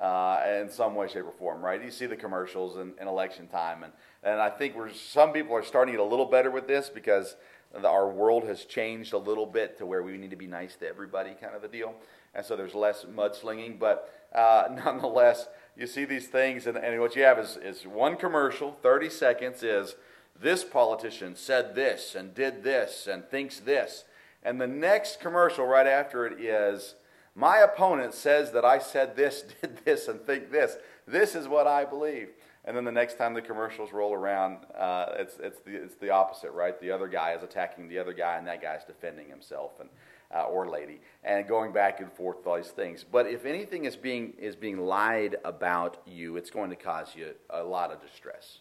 uh, 0.00 0.42
in 0.60 0.68
some 0.68 0.96
way, 0.96 1.08
shape, 1.08 1.24
or 1.24 1.32
form, 1.32 1.64
right? 1.64 1.82
You 1.82 1.90
see 1.90 2.06
the 2.06 2.16
commercials 2.16 2.76
in, 2.76 2.94
in 3.00 3.08
election 3.08 3.46
time, 3.46 3.84
and, 3.84 3.92
and 4.24 4.40
I 4.40 4.50
think 4.50 4.76
we're, 4.76 4.92
some 4.92 5.32
people 5.32 5.54
are 5.54 5.62
starting 5.62 5.94
to 5.94 5.98
get 5.98 6.04
a 6.04 6.08
little 6.08 6.26
better 6.26 6.50
with 6.50 6.66
this 6.66 6.90
because 6.90 7.36
the, 7.72 7.88
our 7.88 8.08
world 8.08 8.44
has 8.44 8.64
changed 8.64 9.12
a 9.12 9.18
little 9.18 9.46
bit 9.46 9.78
to 9.78 9.86
where 9.86 10.02
we 10.02 10.16
need 10.18 10.30
to 10.30 10.36
be 10.36 10.46
nice 10.46 10.74
to 10.76 10.88
everybody, 10.88 11.34
kind 11.40 11.54
of 11.54 11.62
a 11.62 11.68
deal. 11.68 11.94
And 12.34 12.44
so 12.44 12.56
there's 12.56 12.74
less 12.74 13.04
mudslinging, 13.04 13.78
but 13.78 14.12
uh, 14.34 14.68
nonetheless, 14.84 15.48
you 15.76 15.86
see 15.86 16.04
these 16.04 16.26
things, 16.26 16.66
and, 16.66 16.76
and 16.76 17.00
what 17.00 17.16
you 17.16 17.22
have 17.22 17.38
is, 17.38 17.56
is 17.56 17.86
one 17.86 18.16
commercial, 18.16 18.72
30 18.82 19.10
seconds, 19.10 19.62
is 19.62 19.94
this 20.40 20.64
politician 20.64 21.36
said 21.36 21.74
this 21.74 22.14
and 22.14 22.34
did 22.34 22.62
this 22.62 23.06
and 23.06 23.24
thinks 23.28 23.60
this. 23.60 24.04
And 24.42 24.60
the 24.60 24.66
next 24.66 25.20
commercial 25.20 25.66
right 25.66 25.86
after 25.86 26.26
it 26.26 26.40
is 26.40 26.94
my 27.34 27.58
opponent 27.58 28.14
says 28.14 28.52
that 28.52 28.64
I 28.64 28.78
said 28.78 29.16
this, 29.16 29.42
did 29.60 29.78
this, 29.84 30.08
and 30.08 30.20
think 30.20 30.50
this. 30.50 30.76
This 31.06 31.34
is 31.34 31.48
what 31.48 31.66
I 31.66 31.84
believe. 31.84 32.30
And 32.64 32.76
then 32.76 32.84
the 32.84 32.92
next 32.92 33.16
time 33.16 33.32
the 33.32 33.40
commercials 33.40 33.92
roll 33.92 34.12
around, 34.12 34.58
uh, 34.76 35.06
it's, 35.16 35.38
it's, 35.40 35.60
the, 35.60 35.76
it's 35.76 35.94
the 35.94 36.10
opposite, 36.10 36.50
right? 36.50 36.78
The 36.80 36.90
other 36.90 37.08
guy 37.08 37.32
is 37.32 37.42
attacking 37.42 37.88
the 37.88 37.98
other 37.98 38.12
guy, 38.12 38.36
and 38.36 38.46
that 38.46 38.60
guy's 38.60 38.84
defending 38.84 39.28
himself 39.28 39.72
and, 39.80 39.88
uh, 40.34 40.44
or 40.44 40.68
lady, 40.68 41.00
and 41.24 41.46
going 41.48 41.72
back 41.72 42.00
and 42.00 42.12
forth 42.12 42.46
all 42.46 42.56
these 42.56 42.68
things. 42.68 43.04
But 43.10 43.26
if 43.26 43.44
anything 43.46 43.84
is 43.84 43.96
being, 43.96 44.34
is 44.38 44.56
being 44.56 44.78
lied 44.78 45.36
about 45.44 46.02
you, 46.06 46.36
it's 46.36 46.50
going 46.50 46.70
to 46.70 46.76
cause 46.76 47.14
you 47.16 47.34
a 47.50 47.62
lot 47.62 47.90
of 47.90 48.00
distress. 48.02 48.58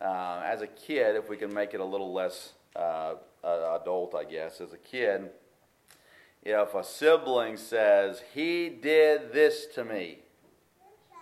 Uh, 0.00 0.42
as 0.44 0.60
a 0.60 0.66
kid, 0.66 1.16
if 1.16 1.28
we 1.28 1.36
can 1.36 1.52
make 1.52 1.72
it 1.72 1.80
a 1.80 1.84
little 1.84 2.12
less 2.12 2.52
uh, 2.76 3.14
adult, 3.42 4.14
I 4.14 4.24
guess, 4.24 4.60
as 4.60 4.72
a 4.72 4.78
kid, 4.78 5.30
if 6.42 6.74
a 6.74 6.84
sibling 6.84 7.56
says, 7.56 8.22
He 8.34 8.68
did 8.68 9.32
this 9.32 9.66
to 9.74 9.84
me. 9.84 10.18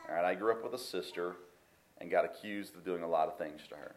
All 0.09 0.17
right, 0.17 0.25
I 0.25 0.35
grew 0.35 0.53
up 0.53 0.65
with 0.65 0.75
a 0.75 0.79
sister 0.79 1.37
and 1.99 2.11
got 2.11 2.25
accused 2.25 2.75
of 2.75 2.85
doing 2.85 3.03
a 3.03 3.09
lot 3.09 3.29
of 3.29 3.39
things 3.39 3.61
to 3.69 3.77
her. 3.77 3.95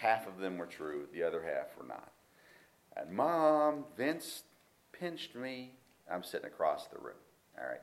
Half 0.00 0.28
of 0.28 0.38
them 0.38 0.58
were 0.58 0.66
true, 0.66 1.06
the 1.12 1.24
other 1.24 1.42
half 1.42 1.76
were 1.76 1.86
not. 1.86 2.12
And 2.96 3.10
mom, 3.10 3.84
Vince 3.96 4.42
pinched 4.92 5.34
me. 5.34 5.72
I'm 6.10 6.22
sitting 6.22 6.46
across 6.46 6.86
the 6.88 6.98
room. 6.98 7.14
All 7.58 7.64
right, 7.64 7.80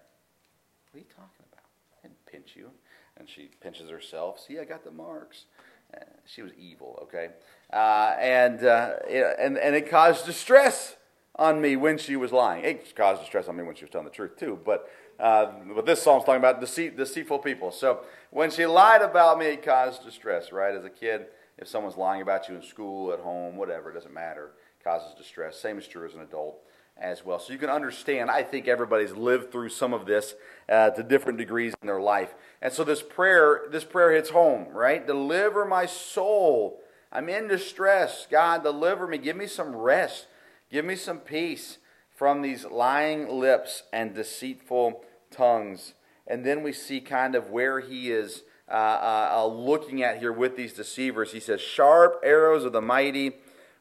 what 0.91 0.95
are 0.95 0.99
you 0.99 1.05
talking 1.15 1.45
about? 1.51 1.65
I 1.97 2.07
didn't 2.07 2.25
pinch 2.25 2.55
you. 2.55 2.69
And 3.17 3.29
she 3.29 3.49
pinches 3.61 3.89
herself. 3.89 4.39
See, 4.45 4.59
I 4.59 4.65
got 4.65 4.83
the 4.83 4.91
marks. 4.91 5.45
Uh, 5.93 5.99
she 6.25 6.41
was 6.41 6.51
evil, 6.57 6.99
okay? 7.03 7.29
Uh, 7.73 8.15
and, 8.19 8.63
uh, 8.63 8.93
and, 9.09 9.57
and 9.57 9.75
it 9.75 9.89
caused 9.89 10.25
distress 10.25 10.95
on 11.35 11.59
me 11.59 11.75
when 11.75 11.97
she 11.97 12.15
was 12.15 12.31
lying. 12.31 12.63
It 12.63 12.95
caused 12.95 13.21
distress 13.21 13.47
on 13.47 13.57
me 13.57 13.63
when 13.63 13.75
she 13.75 13.85
was 13.85 13.91
telling 13.91 14.05
the 14.05 14.13
truth 14.13 14.37
too. 14.37 14.59
But 14.63 14.89
uh, 15.19 15.51
but 15.75 15.85
this 15.85 16.01
psalm's 16.01 16.23
talking 16.23 16.39
about 16.39 16.61
deceit, 16.61 16.95
deceitful 16.95 17.39
people. 17.39 17.71
So 17.71 18.01
when 18.31 18.51
she 18.51 18.65
lied 18.65 19.01
about 19.01 19.37
me, 19.37 19.47
it 19.47 19.63
caused 19.63 20.03
distress. 20.05 20.51
Right? 20.51 20.75
As 20.75 20.85
a 20.85 20.89
kid, 20.89 21.25
if 21.57 21.67
someone's 21.67 21.97
lying 21.97 22.21
about 22.21 22.47
you 22.47 22.55
in 22.55 22.63
school, 22.63 23.11
at 23.11 23.19
home, 23.19 23.57
whatever, 23.57 23.89
it 23.89 23.95
doesn't 23.95 24.13
matter. 24.13 24.51
Causes 24.83 25.13
distress. 25.17 25.59
Same 25.59 25.77
is 25.77 25.87
true 25.87 26.05
as 26.05 26.13
an 26.13 26.21
adult 26.21 26.59
as 26.97 27.25
well. 27.25 27.39
So 27.39 27.53
you 27.53 27.59
can 27.59 27.69
understand. 27.69 28.29
I 28.29 28.43
think 28.43 28.67
everybody's 28.67 29.13
lived 29.13 29.51
through 29.51 29.69
some 29.69 29.93
of 29.93 30.05
this 30.05 30.35
uh, 30.67 30.91
to 30.91 31.03
different 31.03 31.37
degrees 31.37 31.73
in 31.81 31.87
their 31.87 32.01
life. 32.01 32.33
And 32.61 32.71
so 32.71 32.83
this 32.83 33.01
prayer, 33.01 33.63
this 33.71 33.83
prayer 33.83 34.13
hits 34.13 34.29
home. 34.29 34.67
Right? 34.71 35.05
Deliver 35.05 35.65
my 35.65 35.85
soul. 35.85 36.81
I'm 37.11 37.29
in 37.29 37.47
distress. 37.47 38.27
God, 38.29 38.63
deliver 38.63 39.07
me. 39.07 39.17
Give 39.17 39.35
me 39.35 39.47
some 39.47 39.75
rest. 39.75 40.27
Give 40.71 40.85
me 40.85 40.95
some 40.95 41.19
peace 41.19 41.79
from 42.15 42.41
these 42.41 42.65
lying 42.65 43.29
lips 43.29 43.83
and 43.91 44.13
deceitful 44.13 45.03
tongues. 45.31 45.93
And 46.27 46.45
then 46.45 46.63
we 46.63 46.73
see 46.73 47.01
kind 47.01 47.33
of 47.33 47.49
where 47.49 47.79
he 47.79 48.11
is 48.11 48.43
uh, 48.69 48.73
uh, 48.73 49.31
uh, 49.33 49.45
looking 49.47 50.03
at 50.03 50.19
here 50.19 50.31
with 50.31 50.55
these 50.55 50.73
deceivers. 50.73 51.31
He 51.31 51.39
says, 51.39 51.59
Sharp 51.59 52.21
arrows 52.23 52.65
of 52.65 52.71
the 52.71 52.81
mighty 52.81 53.37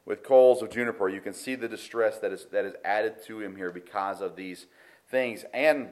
with 0.09 0.23
coals 0.23 0.63
of 0.63 0.71
juniper. 0.71 1.07
You 1.07 1.21
can 1.21 1.33
see 1.33 1.53
the 1.53 1.67
distress 1.69 2.17
that 2.17 2.33
is, 2.33 2.47
that 2.51 2.65
is 2.65 2.73
added 2.83 3.23
to 3.27 3.39
him 3.39 3.55
here 3.55 3.71
because 3.71 4.21
of 4.21 4.35
these 4.35 4.65
things. 5.07 5.45
And 5.53 5.89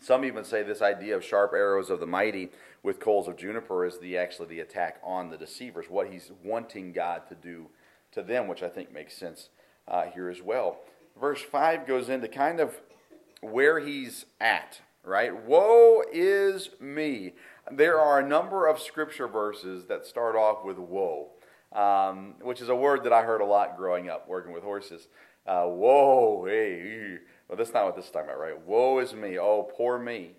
some 0.00 0.24
even 0.24 0.42
say 0.42 0.62
this 0.62 0.80
idea 0.80 1.14
of 1.14 1.22
sharp 1.22 1.52
arrows 1.52 1.90
of 1.90 2.00
the 2.00 2.06
mighty 2.06 2.48
with 2.82 2.98
coals 2.98 3.28
of 3.28 3.36
juniper 3.36 3.84
is 3.84 3.98
the 3.98 4.16
actually 4.16 4.48
the 4.48 4.60
attack 4.60 5.00
on 5.04 5.28
the 5.28 5.36
deceivers, 5.36 5.90
what 5.90 6.10
he's 6.10 6.32
wanting 6.42 6.92
God 6.94 7.28
to 7.28 7.34
do 7.34 7.66
to 8.12 8.22
them, 8.22 8.48
which 8.48 8.62
I 8.62 8.70
think 8.70 8.90
makes 8.90 9.14
sense 9.14 9.50
uh, 9.86 10.04
here 10.04 10.30
as 10.30 10.40
well. 10.40 10.78
Verse 11.20 11.42
5 11.42 11.86
goes 11.86 12.08
into 12.08 12.28
kind 12.28 12.58
of 12.58 12.80
where 13.42 13.80
he's 13.80 14.24
at, 14.40 14.80
right? 15.04 15.44
Woe 15.44 16.02
is 16.10 16.70
me. 16.80 17.34
There 17.70 18.00
are 18.00 18.18
a 18.18 18.26
number 18.26 18.66
of 18.66 18.80
scripture 18.80 19.28
verses 19.28 19.84
that 19.86 20.06
start 20.06 20.36
off 20.36 20.64
with 20.64 20.78
woe, 20.78 21.28
um, 21.74 22.34
which 22.42 22.60
is 22.60 22.68
a 22.68 22.74
word 22.74 23.04
that 23.04 23.12
I 23.12 23.22
heard 23.22 23.40
a 23.40 23.46
lot 23.46 23.76
growing 23.76 24.08
up 24.08 24.28
working 24.28 24.52
with 24.52 24.62
horses. 24.62 25.08
Uh, 25.46 25.64
whoa, 25.64 26.44
hey, 26.46 27.18
well, 27.48 27.56
that's 27.56 27.72
not 27.72 27.84
what 27.84 27.96
this 27.96 28.06
is 28.06 28.10
talking 28.10 28.28
about, 28.28 28.40
right? 28.40 28.60
Woe 28.66 28.98
is 29.00 29.12
me. 29.12 29.38
Oh, 29.38 29.68
poor 29.76 29.98
me. 29.98 30.32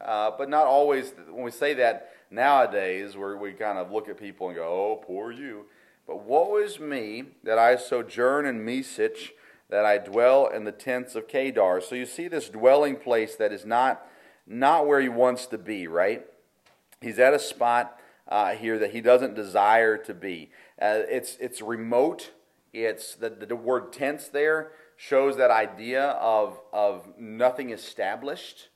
Uh, 0.00 0.30
but 0.36 0.48
not 0.48 0.66
always, 0.66 1.12
when 1.28 1.44
we 1.44 1.50
say 1.50 1.74
that 1.74 2.12
nowadays, 2.30 3.16
where 3.16 3.36
we 3.36 3.52
kind 3.52 3.78
of 3.78 3.92
look 3.92 4.08
at 4.08 4.18
people 4.18 4.48
and 4.48 4.56
go, 4.56 4.64
oh, 4.64 5.04
poor 5.04 5.30
you. 5.30 5.66
But 6.06 6.24
woe 6.24 6.56
is 6.56 6.80
me 6.80 7.24
that 7.44 7.58
I 7.58 7.76
sojourn 7.76 8.46
in 8.46 8.64
Mesech, 8.64 9.30
that 9.68 9.84
I 9.84 9.98
dwell 9.98 10.46
in 10.48 10.64
the 10.64 10.72
tents 10.72 11.14
of 11.14 11.28
Kedar. 11.28 11.80
So 11.80 11.94
you 11.94 12.06
see 12.06 12.28
this 12.28 12.48
dwelling 12.48 12.96
place 12.96 13.36
that 13.36 13.52
is 13.52 13.66
not, 13.66 14.04
not 14.46 14.86
where 14.86 15.00
he 15.00 15.08
wants 15.08 15.46
to 15.46 15.58
be, 15.58 15.86
right? 15.86 16.26
He's 17.00 17.18
at 17.18 17.34
a 17.34 17.38
spot 17.38 17.99
uh, 18.30 18.54
here 18.54 18.78
that 18.78 18.92
he 18.92 19.00
doesn't 19.00 19.34
desire 19.34 19.98
to 19.98 20.14
be. 20.14 20.50
Uh, 20.80 21.02
it's, 21.08 21.36
it's 21.40 21.60
remote. 21.60 22.30
It's 22.72 23.16
the, 23.16 23.30
the 23.30 23.56
word 23.56 23.92
tents 23.92 24.28
there 24.28 24.72
shows 24.96 25.36
that 25.38 25.50
idea 25.50 26.02
of, 26.10 26.60
of 26.72 27.08
nothing 27.18 27.70
established. 27.70 28.68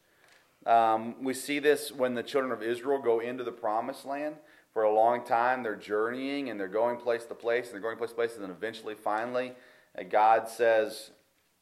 Um, 0.67 1.23
we 1.23 1.35
see 1.35 1.59
this 1.59 1.93
when 1.93 2.15
the 2.15 2.23
children 2.23 2.53
of 2.53 2.63
Israel 2.63 2.99
go 2.99 3.21
into 3.21 3.45
the 3.45 3.53
promised 3.53 4.07
land 4.07 4.37
for 4.73 4.83
a 4.83 4.93
long 4.93 5.25
time. 5.25 5.63
They're 5.63 5.77
journeying 5.77 6.51
and 6.51 6.59
they're 6.59 6.67
going 6.67 6.97
place 6.97 7.25
to 7.27 7.35
place, 7.35 7.67
and 7.67 7.75
they're 7.75 7.83
going 7.83 7.99
place 7.99 8.11
to 8.11 8.17
place, 8.17 8.35
and 8.35 8.43
then 8.43 8.51
eventually, 8.51 8.95
finally, 8.95 9.53
uh, 9.99 10.03
God 10.03 10.49
says, 10.49 11.11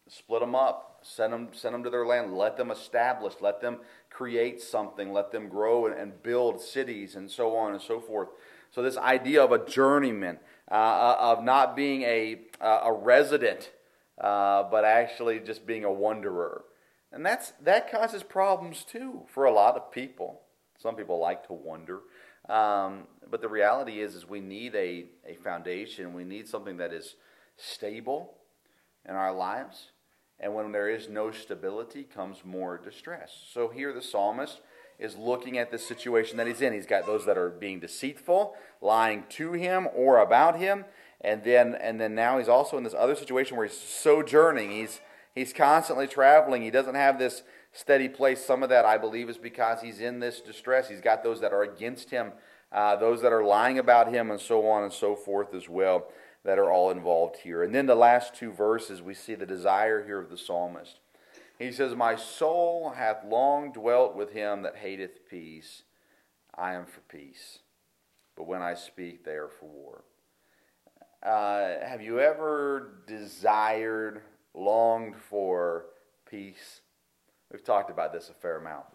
split 0.08 0.40
them 0.40 0.54
up, 0.54 1.00
send 1.02 1.32
them, 1.32 1.48
send 1.52 1.74
them 1.74 1.82
to 1.84 1.90
their 1.90 2.06
land, 2.06 2.36
let 2.36 2.56
them 2.56 2.70
establish, 2.70 3.34
let 3.40 3.60
them 3.60 3.78
create 4.12 4.60
something, 4.60 5.12
let 5.12 5.32
them 5.32 5.48
grow 5.48 5.86
and, 5.86 5.98
and 5.98 6.22
build 6.22 6.60
cities, 6.60 7.16
and 7.16 7.30
so 7.30 7.56
on 7.56 7.72
and 7.72 7.82
so 7.82 8.00
forth. 8.00 8.28
So, 8.70 8.82
this 8.82 8.96
idea 8.96 9.42
of 9.42 9.52
a 9.52 9.64
journeyman, 9.64 10.38
uh, 10.70 10.74
uh 10.74 11.16
of 11.20 11.44
not 11.44 11.76
being 11.76 12.02
a, 12.02 12.40
a 12.60 12.92
resident, 12.92 13.70
uh, 14.20 14.64
but 14.70 14.84
actually 14.84 15.40
just 15.40 15.66
being 15.66 15.84
a 15.84 15.92
wanderer. 15.92 16.64
And 17.12 17.24
that's, 17.26 17.52
that 17.62 17.90
causes 17.90 18.22
problems 18.22 18.84
too 18.84 19.22
for 19.28 19.44
a 19.44 19.52
lot 19.52 19.76
of 19.76 19.92
people. 19.92 20.40
Some 20.78 20.96
people 20.96 21.18
like 21.18 21.46
to 21.48 21.52
wander. 21.52 22.00
Um, 22.48 23.04
but 23.30 23.40
the 23.40 23.48
reality 23.48 24.00
is, 24.00 24.14
is 24.14 24.28
we 24.28 24.40
need 24.40 24.74
a, 24.74 25.06
a 25.26 25.34
foundation. 25.44 26.14
We 26.14 26.24
need 26.24 26.48
something 26.48 26.78
that 26.78 26.92
is 26.92 27.16
stable 27.56 28.34
in 29.08 29.14
our 29.14 29.32
lives. 29.32 29.90
And 30.42 30.54
when 30.54 30.72
there 30.72 30.90
is 30.90 31.08
no 31.08 31.30
stability, 31.30 32.02
comes 32.02 32.44
more 32.44 32.76
distress. 32.76 33.30
So 33.52 33.68
here 33.68 33.92
the 33.92 34.02
psalmist 34.02 34.60
is 34.98 35.16
looking 35.16 35.56
at 35.56 35.70
the 35.70 35.78
situation 35.78 36.36
that 36.36 36.48
he's 36.48 36.60
in. 36.60 36.72
He's 36.72 36.86
got 36.86 37.06
those 37.06 37.24
that 37.26 37.38
are 37.38 37.48
being 37.48 37.78
deceitful, 37.78 38.54
lying 38.80 39.24
to 39.30 39.52
him 39.52 39.88
or 39.94 40.18
about 40.18 40.58
him. 40.58 40.84
And 41.20 41.44
then, 41.44 41.76
and 41.76 42.00
then 42.00 42.16
now 42.16 42.38
he's 42.38 42.48
also 42.48 42.76
in 42.76 42.82
this 42.82 42.94
other 42.94 43.14
situation 43.14 43.56
where 43.56 43.66
he's 43.66 43.78
sojourning. 43.78 44.72
He's, 44.72 45.00
he's 45.34 45.52
constantly 45.52 46.08
traveling. 46.08 46.62
He 46.62 46.70
doesn't 46.70 46.96
have 46.96 47.18
this 47.18 47.44
steady 47.72 48.08
place. 48.08 48.44
Some 48.44 48.64
of 48.64 48.68
that, 48.68 48.84
I 48.84 48.98
believe, 48.98 49.30
is 49.30 49.38
because 49.38 49.80
he's 49.80 50.00
in 50.00 50.18
this 50.18 50.40
distress. 50.40 50.88
He's 50.88 51.00
got 51.00 51.22
those 51.22 51.40
that 51.40 51.52
are 51.52 51.62
against 51.62 52.10
him, 52.10 52.32
uh, 52.72 52.96
those 52.96 53.22
that 53.22 53.32
are 53.32 53.44
lying 53.44 53.78
about 53.78 54.12
him, 54.12 54.30
and 54.30 54.40
so 54.40 54.68
on 54.68 54.82
and 54.82 54.92
so 54.92 55.14
forth 55.14 55.54
as 55.54 55.68
well, 55.68 56.08
that 56.44 56.58
are 56.58 56.70
all 56.70 56.90
involved 56.90 57.36
here. 57.38 57.62
And 57.62 57.74
then 57.74 57.86
the 57.86 57.94
last 57.94 58.34
two 58.34 58.52
verses, 58.52 59.00
we 59.00 59.14
see 59.14 59.34
the 59.34 59.46
desire 59.46 60.04
here 60.04 60.20
of 60.20 60.30
the 60.30 60.38
psalmist. 60.38 60.98
He 61.58 61.70
says, 61.70 61.94
My 61.94 62.16
soul 62.16 62.94
hath 62.96 63.24
long 63.24 63.72
dwelt 63.72 64.16
with 64.16 64.32
him 64.32 64.62
that 64.62 64.76
hateth 64.76 65.28
peace. 65.28 65.82
I 66.56 66.74
am 66.74 66.86
for 66.86 67.00
peace. 67.02 67.60
But 68.36 68.46
when 68.46 68.62
I 68.62 68.74
speak, 68.74 69.24
they 69.24 69.32
are 69.32 69.48
for 69.48 69.66
war. 69.66 70.04
Uh, 71.22 71.86
have 71.86 72.02
you 72.02 72.18
ever 72.18 73.04
desired, 73.06 74.22
longed 74.54 75.14
for 75.16 75.86
peace? 76.28 76.80
We've 77.52 77.62
talked 77.62 77.90
about 77.90 78.12
this 78.12 78.28
a 78.28 78.34
fair 78.34 78.56
amount. 78.56 78.86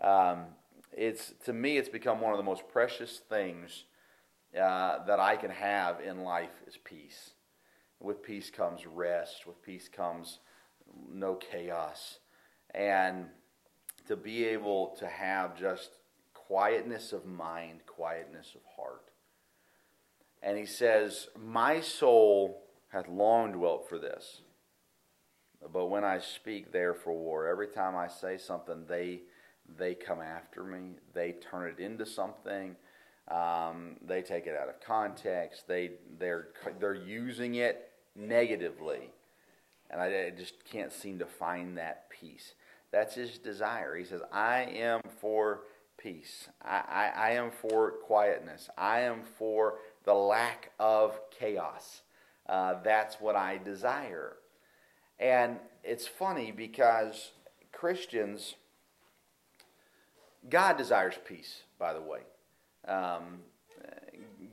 Um, 0.00 0.44
it's 0.92 1.32
to 1.46 1.52
me, 1.52 1.78
it's 1.78 1.88
become 1.88 2.20
one 2.20 2.32
of 2.32 2.38
the 2.38 2.44
most 2.44 2.68
precious 2.68 3.18
things 3.18 3.84
uh, 4.58 5.04
that 5.04 5.20
I 5.20 5.36
can 5.36 5.50
have 5.50 6.00
in 6.00 6.24
life 6.24 6.50
is 6.66 6.76
peace. 6.76 7.30
With 8.00 8.22
peace 8.22 8.50
comes 8.50 8.86
rest. 8.86 9.46
With 9.46 9.62
peace 9.62 9.88
comes 9.88 10.38
no 11.10 11.36
chaos, 11.36 12.18
and 12.74 13.26
to 14.08 14.16
be 14.16 14.44
able 14.44 14.94
to 14.98 15.06
have 15.06 15.58
just 15.58 15.90
quietness 16.34 17.12
of 17.12 17.24
mind, 17.24 17.86
quietness 17.86 18.54
of 18.54 18.60
heart. 18.76 19.10
And 20.42 20.58
he 20.58 20.66
says, 20.66 21.28
"My 21.36 21.80
soul 21.80 22.66
hath 22.88 23.08
long 23.08 23.52
dwelt 23.52 23.88
for 23.88 23.98
this." 23.98 24.42
But 25.72 25.86
when 25.86 26.04
I 26.04 26.18
speak 26.18 26.72
they're 26.72 26.94
for 26.94 27.12
war, 27.12 27.46
every 27.46 27.68
time 27.68 27.96
I 27.96 28.08
say 28.08 28.36
something, 28.36 28.86
they 28.86 29.22
they 29.66 29.94
come 29.94 30.20
after 30.20 30.64
me. 30.64 30.96
They 31.14 31.32
turn 31.32 31.70
it 31.70 31.78
into 31.78 32.04
something. 32.04 32.76
Um, 33.28 33.96
they 34.04 34.22
take 34.22 34.46
it 34.46 34.56
out 34.56 34.68
of 34.68 34.80
context. 34.80 35.68
They 35.68 35.92
they're 36.18 36.48
they're 36.80 36.94
using 36.94 37.54
it 37.54 37.90
negatively, 38.16 39.10
and 39.90 40.00
I, 40.00 40.26
I 40.26 40.30
just 40.36 40.64
can't 40.64 40.92
seem 40.92 41.18
to 41.20 41.26
find 41.26 41.78
that 41.78 42.10
peace. 42.10 42.54
That's 42.90 43.14
his 43.14 43.38
desire. 43.38 43.96
He 43.96 44.04
says, 44.04 44.22
"I 44.32 44.62
am 44.62 45.00
for 45.20 45.60
peace. 45.96 46.48
I, 46.62 46.82
I, 46.88 47.28
I 47.28 47.30
am 47.32 47.50
for 47.50 47.92
quietness. 48.04 48.68
I 48.76 49.00
am 49.00 49.22
for 49.38 49.78
the 50.04 50.14
lack 50.14 50.72
of 50.80 51.18
chaos. 51.30 52.02
Uh, 52.48 52.74
that's 52.82 53.20
what 53.20 53.36
I 53.36 53.58
desire." 53.58 54.36
And 55.18 55.58
it's 55.84 56.08
funny 56.08 56.50
because 56.50 57.30
Christians 57.70 58.56
God 60.48 60.76
desires 60.76 61.14
peace, 61.24 61.62
by 61.78 61.92
the 61.92 62.00
way. 62.00 62.20
Um, 62.86 63.40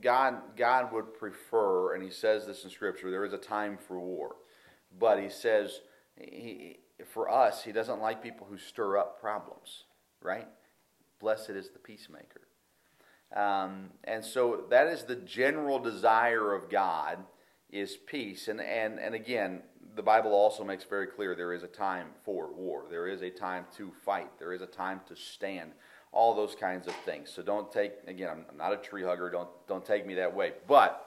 God, 0.02 0.56
God 0.56 0.92
would 0.92 1.14
prefer, 1.14 1.94
and 1.94 2.02
He 2.02 2.10
says 2.10 2.46
this 2.46 2.64
in 2.64 2.70
Scripture, 2.70 3.10
there 3.10 3.24
is 3.24 3.32
a 3.32 3.38
time 3.38 3.78
for 3.78 3.98
war. 4.00 4.36
But 4.98 5.22
He 5.22 5.28
says, 5.28 5.80
he, 6.16 6.78
for 7.12 7.30
us, 7.30 7.64
He 7.64 7.72
doesn't 7.72 8.00
like 8.00 8.22
people 8.22 8.46
who 8.48 8.58
stir 8.58 8.98
up 8.98 9.20
problems, 9.20 9.84
right? 10.22 10.48
Blessed 11.20 11.50
is 11.50 11.70
the 11.70 11.78
peacemaker. 11.78 12.42
Um, 13.34 13.90
and 14.04 14.24
so 14.24 14.64
that 14.70 14.88
is 14.88 15.04
the 15.04 15.16
general 15.16 15.78
desire 15.78 16.52
of 16.52 16.68
God 16.68 17.18
is 17.70 17.96
peace. 17.96 18.48
And, 18.48 18.60
and, 18.60 18.98
and 18.98 19.14
again, 19.14 19.62
the 19.94 20.02
Bible 20.02 20.32
also 20.32 20.64
makes 20.64 20.84
very 20.84 21.06
clear 21.06 21.34
there 21.34 21.52
is 21.52 21.62
a 21.62 21.68
time 21.68 22.08
for 22.24 22.52
war. 22.52 22.86
There 22.90 23.06
is 23.06 23.22
a 23.22 23.30
time 23.30 23.66
to 23.76 23.92
fight. 24.04 24.38
There 24.38 24.52
is 24.52 24.62
a 24.62 24.66
time 24.66 25.00
to 25.08 25.16
stand. 25.16 25.72
All 26.12 26.34
those 26.34 26.54
kinds 26.54 26.86
of 26.86 26.94
things. 27.04 27.30
So 27.30 27.42
don't 27.42 27.70
take 27.70 27.92
again. 28.06 28.44
I'm 28.50 28.56
not 28.56 28.72
a 28.72 28.76
tree 28.76 29.02
hugger. 29.02 29.30
Don't 29.30 29.48
don't 29.68 29.84
take 29.84 30.06
me 30.06 30.14
that 30.14 30.34
way. 30.34 30.52
But 30.66 31.06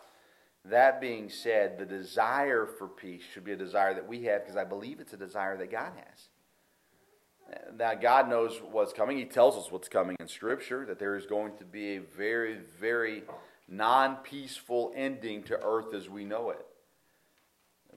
that 0.66 1.02
being 1.02 1.30
said, 1.30 1.78
the 1.78 1.86
desire 1.86 2.66
for 2.66 2.88
peace 2.88 3.24
should 3.34 3.44
be 3.44 3.52
a 3.52 3.58
desire 3.58 3.94
that 3.94 4.08
we 4.08 4.24
have 4.24 4.44
because 4.44 4.56
I 4.56 4.64
believe 4.64 5.00
it's 5.00 5.14
a 5.14 5.18
desire 5.18 5.58
that 5.58 5.72
God 5.72 5.92
has. 5.96 6.30
Now, 7.78 7.94
God 7.94 8.30
knows 8.30 8.62
what's 8.72 8.94
coming. 8.94 9.18
He 9.18 9.26
tells 9.26 9.58
us 9.58 9.70
what's 9.70 9.90
coming 9.90 10.16
in 10.20 10.30
Scripture, 10.30 10.86
that 10.86 10.98
there 10.98 11.18
is 11.18 11.26
going 11.26 11.58
to 11.58 11.66
be 11.66 11.98
a 11.98 12.00
very, 12.00 12.60
very 12.80 13.24
non 13.68 14.16
peaceful 14.18 14.94
ending 14.96 15.44
to 15.44 15.60
earth 15.62 15.94
as 15.94 16.10
we 16.10 16.24
know 16.24 16.52
it 16.52 16.66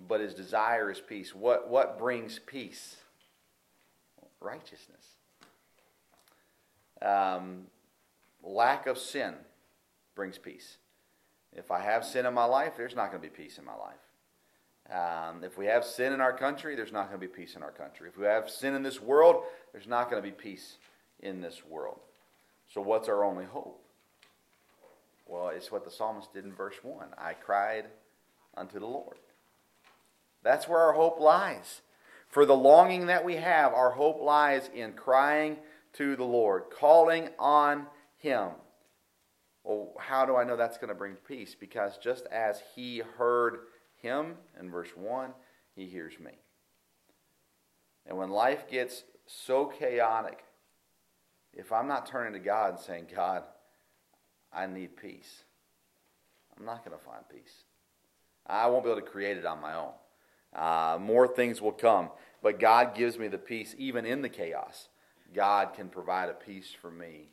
but 0.08 0.20
his 0.20 0.34
desire 0.34 0.90
is 0.90 1.00
peace. 1.00 1.34
What, 1.34 1.68
what 1.68 1.98
brings 1.98 2.38
peace? 2.38 2.96
Righteousness. 4.40 5.15
Um, 7.02 7.66
lack 8.42 8.86
of 8.86 8.98
sin 8.98 9.34
brings 10.14 10.38
peace. 10.38 10.78
If 11.52 11.70
I 11.70 11.80
have 11.80 12.04
sin 12.04 12.26
in 12.26 12.34
my 12.34 12.44
life, 12.44 12.72
there's 12.76 12.94
not 12.94 13.10
going 13.10 13.22
to 13.22 13.28
be 13.28 13.34
peace 13.34 13.58
in 13.58 13.64
my 13.64 13.74
life. 13.74 13.96
Um, 14.88 15.42
if 15.42 15.58
we 15.58 15.66
have 15.66 15.84
sin 15.84 16.12
in 16.12 16.20
our 16.20 16.32
country, 16.32 16.76
there's 16.76 16.92
not 16.92 17.08
going 17.08 17.20
to 17.20 17.26
be 17.26 17.32
peace 17.32 17.56
in 17.56 17.62
our 17.62 17.72
country. 17.72 18.08
If 18.08 18.16
we 18.16 18.26
have 18.26 18.48
sin 18.48 18.74
in 18.74 18.82
this 18.82 19.00
world, 19.00 19.42
there's 19.72 19.88
not 19.88 20.10
going 20.10 20.22
to 20.22 20.28
be 20.28 20.34
peace 20.34 20.76
in 21.20 21.40
this 21.40 21.62
world. 21.68 21.98
So, 22.72 22.80
what's 22.80 23.08
our 23.08 23.24
only 23.24 23.46
hope? 23.46 23.82
Well, 25.26 25.48
it's 25.48 25.72
what 25.72 25.84
the 25.84 25.90
psalmist 25.90 26.32
did 26.32 26.44
in 26.44 26.52
verse 26.52 26.76
1 26.82 27.08
I 27.18 27.34
cried 27.34 27.86
unto 28.56 28.78
the 28.78 28.86
Lord. 28.86 29.16
That's 30.42 30.68
where 30.68 30.80
our 30.80 30.92
hope 30.92 31.18
lies. 31.18 31.80
For 32.28 32.46
the 32.46 32.56
longing 32.56 33.06
that 33.06 33.24
we 33.24 33.36
have, 33.36 33.72
our 33.72 33.90
hope 33.90 34.20
lies 34.20 34.70
in 34.72 34.92
crying 34.92 35.56
to 35.98 36.16
the 36.16 36.24
Lord, 36.24 36.64
calling 36.70 37.28
on 37.38 37.86
Him. 38.18 38.50
Well, 39.64 39.92
how 39.98 40.24
do 40.24 40.36
I 40.36 40.44
know 40.44 40.56
that's 40.56 40.78
going 40.78 40.88
to 40.88 40.94
bring 40.94 41.14
peace? 41.14 41.56
Because 41.58 41.98
just 41.98 42.26
as 42.26 42.62
He 42.74 43.02
heard 43.18 43.58
Him 44.00 44.34
in 44.58 44.70
verse 44.70 44.90
1, 44.94 45.30
He 45.74 45.86
hears 45.86 46.18
me. 46.18 46.32
And 48.06 48.16
when 48.16 48.30
life 48.30 48.68
gets 48.70 49.04
so 49.26 49.66
chaotic, 49.66 50.44
if 51.52 51.72
I'm 51.72 51.88
not 51.88 52.06
turning 52.06 52.34
to 52.34 52.38
God 52.38 52.74
and 52.74 52.78
saying, 52.78 53.06
God, 53.14 53.42
I 54.52 54.66
need 54.66 54.96
peace, 54.96 55.44
I'm 56.56 56.64
not 56.64 56.84
going 56.84 56.96
to 56.96 57.04
find 57.04 57.22
peace. 57.28 57.64
I 58.46 58.66
won't 58.68 58.84
be 58.84 58.90
able 58.90 59.00
to 59.00 59.06
create 59.06 59.36
it 59.36 59.44
on 59.44 59.60
my 59.60 59.74
own. 59.74 59.92
Uh, 60.54 60.98
more 61.00 61.26
things 61.26 61.60
will 61.60 61.72
come. 61.72 62.10
But 62.42 62.60
God 62.60 62.94
gives 62.94 63.18
me 63.18 63.28
the 63.28 63.38
peace 63.38 63.74
even 63.76 64.06
in 64.06 64.22
the 64.22 64.28
chaos. 64.28 64.88
God 65.34 65.74
can 65.74 65.88
provide 65.88 66.28
a 66.28 66.34
peace 66.34 66.74
for 66.80 66.90
me 66.90 67.30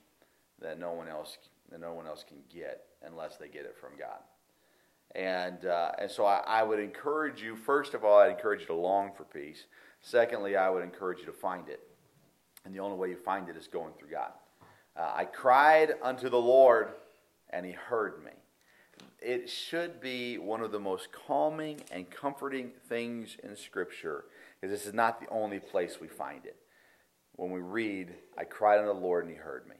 that 0.61 0.79
no 0.79 0.93
one 0.93 1.07
else 1.07 1.37
that 1.69 1.79
no 1.79 1.93
one 1.93 2.05
else 2.05 2.23
can 2.27 2.37
get 2.53 2.83
unless 3.03 3.37
they 3.37 3.47
get 3.47 3.65
it 3.65 3.75
from 3.79 3.91
God. 3.97 4.19
And 5.15 5.65
uh, 5.65 5.91
and 5.99 6.09
so 6.09 6.25
I, 6.25 6.41
I 6.45 6.63
would 6.63 6.79
encourage 6.79 7.41
you. 7.41 7.55
First 7.55 7.93
of 7.93 8.03
all, 8.03 8.19
I'd 8.19 8.31
encourage 8.31 8.61
you 8.61 8.67
to 8.67 8.73
long 8.73 9.11
for 9.15 9.23
peace. 9.23 9.65
Secondly, 10.01 10.55
I 10.55 10.69
would 10.69 10.83
encourage 10.83 11.19
you 11.19 11.25
to 11.25 11.33
find 11.33 11.69
it. 11.69 11.79
And 12.65 12.73
the 12.73 12.79
only 12.79 12.97
way 12.97 13.09
you 13.09 13.17
find 13.17 13.49
it 13.49 13.57
is 13.57 13.67
going 13.67 13.93
through 13.97 14.09
God. 14.09 14.31
Uh, 14.95 15.11
I 15.15 15.25
cried 15.25 15.93
unto 16.01 16.29
the 16.29 16.39
Lord, 16.39 16.89
and 17.49 17.65
He 17.65 17.71
heard 17.71 18.23
me 18.23 18.31
it 19.23 19.49
should 19.49 20.01
be 20.01 20.37
one 20.37 20.61
of 20.61 20.71
the 20.71 20.79
most 20.79 21.09
calming 21.11 21.79
and 21.91 22.09
comforting 22.09 22.71
things 22.89 23.37
in 23.41 23.55
Scripture, 23.55 24.25
because 24.59 24.77
this 24.77 24.85
is 24.85 24.93
not 24.93 25.19
the 25.19 25.29
only 25.29 25.59
place 25.59 25.99
we 26.01 26.07
find 26.07 26.45
it. 26.45 26.57
When 27.35 27.51
we 27.51 27.59
read, 27.59 28.13
I 28.37 28.43
cried 28.43 28.79
unto 28.79 28.93
the 28.93 28.99
Lord 28.99 29.25
and 29.25 29.33
he 29.33 29.39
heard 29.39 29.67
me. 29.67 29.75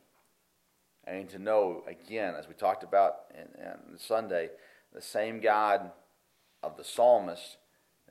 And 1.06 1.30
to 1.30 1.40
know, 1.40 1.84
again, 1.88 2.36
as 2.38 2.48
we 2.48 2.54
talked 2.54 2.84
about 2.84 3.16
in, 3.36 3.98
Sunday, 3.98 4.50
the 4.94 5.02
same 5.02 5.40
God 5.40 5.92
of 6.62 6.78
the 6.78 6.84
psalmist 6.84 7.58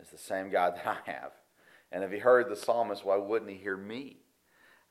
is 0.01 0.09
the 0.11 0.19
same 0.19 0.51
God 0.51 0.77
that 0.85 0.87
I 0.87 1.11
have. 1.11 1.33
And 1.91 2.05
if 2.05 2.11
he 2.11 2.19
heard 2.19 2.49
the 2.49 2.57
psalmist, 2.57 3.05
why 3.05 3.17
wouldn't 3.17 3.51
he 3.51 3.57
hear 3.57 3.77
me? 3.77 4.19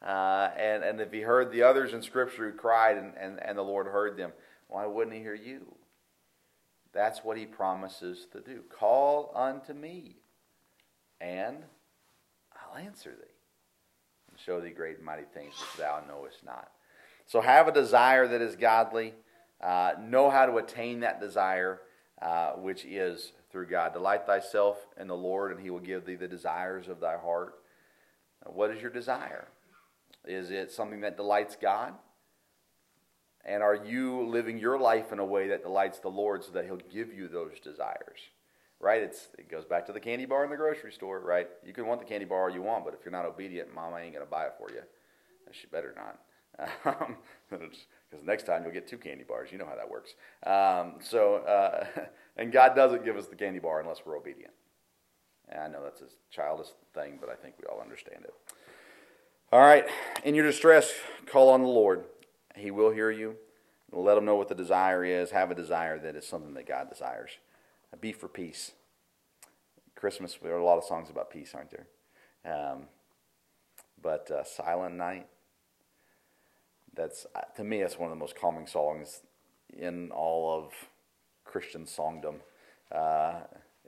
Uh, 0.02 0.50
and, 0.58 0.84
and 0.84 1.00
if 1.00 1.12
he 1.12 1.22
heard 1.22 1.52
the 1.52 1.64
others 1.64 1.94
in 1.94 2.02
Scripture 2.02 2.50
who 2.50 2.58
cried 2.58 2.98
and, 2.98 3.14
and, 3.20 3.40
and 3.44 3.58
the 3.58 3.64
Lord 3.64 3.88
heard 3.88 4.18
them, 4.18 4.32
why 4.68 4.86
wouldn't 4.86 5.16
he 5.16 5.22
hear 5.22 5.36
you? 5.36 5.76
That's 6.94 7.24
what 7.24 7.38
he 7.38 7.46
promises 7.46 8.28
to 8.34 8.42
do. 8.42 8.64
Call 8.70 9.32
unto 9.36 9.74
me, 9.74 10.18
and 11.20 11.58
I'll 12.54 12.78
answer 12.78 13.12
thee, 13.12 13.31
show 14.45 14.60
thee 14.60 14.69
great 14.69 14.97
and 14.97 15.06
mighty 15.06 15.25
things 15.34 15.54
which 15.60 15.77
thou 15.77 16.01
knowest 16.08 16.43
not. 16.43 16.71
So 17.25 17.41
have 17.41 17.67
a 17.67 17.71
desire 17.71 18.27
that 18.27 18.41
is 18.41 18.56
godly. 18.56 19.13
Uh, 19.62 19.93
know 19.99 20.30
how 20.30 20.45
to 20.45 20.58
attain 20.58 21.01
that 21.01 21.21
desire, 21.21 21.82
uh, 22.21 22.51
which 22.54 22.84
is 22.86 23.32
through 23.51 23.67
God. 23.67 23.93
Delight 23.93 24.25
thyself 24.25 24.77
in 24.99 25.08
the 25.08 25.15
Lord, 25.15 25.51
and 25.51 25.60
he 25.60 25.69
will 25.69 25.80
give 25.80 26.06
thee 26.06 26.15
the 26.15 26.27
desires 26.27 26.88
of 26.88 26.99
thy 26.99 27.17
heart. 27.17 27.56
What 28.45 28.71
is 28.71 28.82
your 28.82 28.91
desire? 28.91 29.47
Is 30.25 30.51
it 30.51 30.71
something 30.71 31.01
that 31.01 31.17
delights 31.17 31.56
God? 31.56 31.93
And 33.43 33.63
are 33.63 33.75
you 33.75 34.27
living 34.27 34.60
your 34.60 34.80
life 34.80 35.12
in 35.12 35.19
a 35.19 35.25
way 35.25 35.47
that 35.49 35.63
delights 35.63 35.99
the 35.99 36.10
Lord 36.10 36.43
so 36.43 36.51
that 36.51 36.65
He'll 36.65 36.77
give 36.77 37.13
you 37.13 37.27
those 37.27 37.60
desires? 37.63 38.19
Right? 38.82 39.02
It's, 39.02 39.30
it 39.38 39.50
goes 39.50 39.63
back 39.63 39.86
to 39.86 39.94
the 39.94 40.00
candy 40.00 40.26
bar 40.26 40.44
in 40.44 40.50
the 40.50 40.58
grocery 40.58 40.91
store, 40.91 41.20
right? 41.20 41.48
You 41.63 41.72
can 41.72 41.86
want 41.86 42.02
the 42.02 42.06
candy 42.06 42.26
bar 42.26 42.50
you 42.50 42.63
want, 42.63 42.84
but 42.84 42.94
if 42.94 43.06
you're 43.06 43.12
not 43.12 43.26
obedient, 43.26 43.74
Mama 43.74 43.98
ain't 43.98 44.13
going 44.13 44.26
to 44.26 44.30
buy 44.30 44.46
it 44.46 44.54
for 44.58 44.72
you. 44.72 44.82
She 45.52 45.67
better 45.67 45.94
not. 45.96 47.08
Because 48.12 48.26
next 48.26 48.46
time 48.46 48.63
you'll 48.63 48.74
get 48.74 48.88
two 48.88 48.98
candy 48.98 49.24
bars. 49.24 49.52
You 49.52 49.58
know 49.58 49.65
how 49.65 49.76
that 49.76 49.89
works. 49.89 50.15
Um, 50.46 50.96
so, 51.02 51.38
uh, 51.38 51.86
and 52.38 52.52
God 52.52 52.76
doesn't 52.76 53.06
give 53.06 53.15
us 53.15 53.28
the 53.28 53.36
candy 53.36 53.60
bar 53.60 53.80
unless 53.80 54.02
we're 54.06 54.17
obedient. 54.17 54.54
And 55.48 55.62
I 55.62 55.67
know 55.67 55.82
that's 55.84 56.02
a 56.02 56.06
childish 56.30 56.67
thing, 56.94 57.17
but 57.22 57.30
I 57.30 57.36
think 57.36 57.56
we 57.58 57.67
all 57.67 57.82
understand 57.82 58.26
it. 58.26 58.34
All 59.52 59.62
right. 59.62 59.86
In 60.26 60.36
your 60.36 60.46
distress, 60.46 60.91
call 61.26 61.50
on 61.50 61.62
the 61.62 61.70
Lord. 61.70 62.04
He 62.56 62.70
will 62.70 62.91
hear 62.91 63.12
you. 63.12 63.36
Let 63.94 64.17
him 64.17 64.26
know 64.26 64.36
what 64.36 64.50
the 64.50 64.56
desire 64.56 65.04
is. 65.04 65.32
Have 65.32 65.52
a 65.52 65.56
desire 65.56 66.00
that 66.00 66.15
is 66.15 66.26
something 66.26 66.54
that 66.54 66.67
God 66.67 66.89
desires. 66.89 67.32
Be 67.99 68.12
for 68.12 68.27
peace. 68.27 68.71
Christmas, 69.95 70.38
there 70.41 70.56
are 70.56 70.60
a 70.60 70.65
lot 70.65 70.77
of 70.77 70.84
songs 70.84 71.10
about 71.10 71.30
peace, 71.30 71.54
aren't 71.54 71.71
there? 71.71 71.88
Um, 72.45 72.84
but 74.01 74.32
uh, 74.32 74.43
Silent 74.43 74.95
Night. 74.95 75.27
That's 76.95 77.25
uh, 77.36 77.41
to 77.56 77.63
me, 77.63 77.82
that's 77.82 77.97
one 77.99 78.12
of 78.12 78.17
the 78.17 78.19
most 78.19 78.36
calming 78.36 78.67
songs 78.67 79.21
in 79.77 80.12
all 80.12 80.58
of 80.58 80.73
Christian 81.45 81.86
songdom. 81.86 82.36
Uh, 82.91 83.41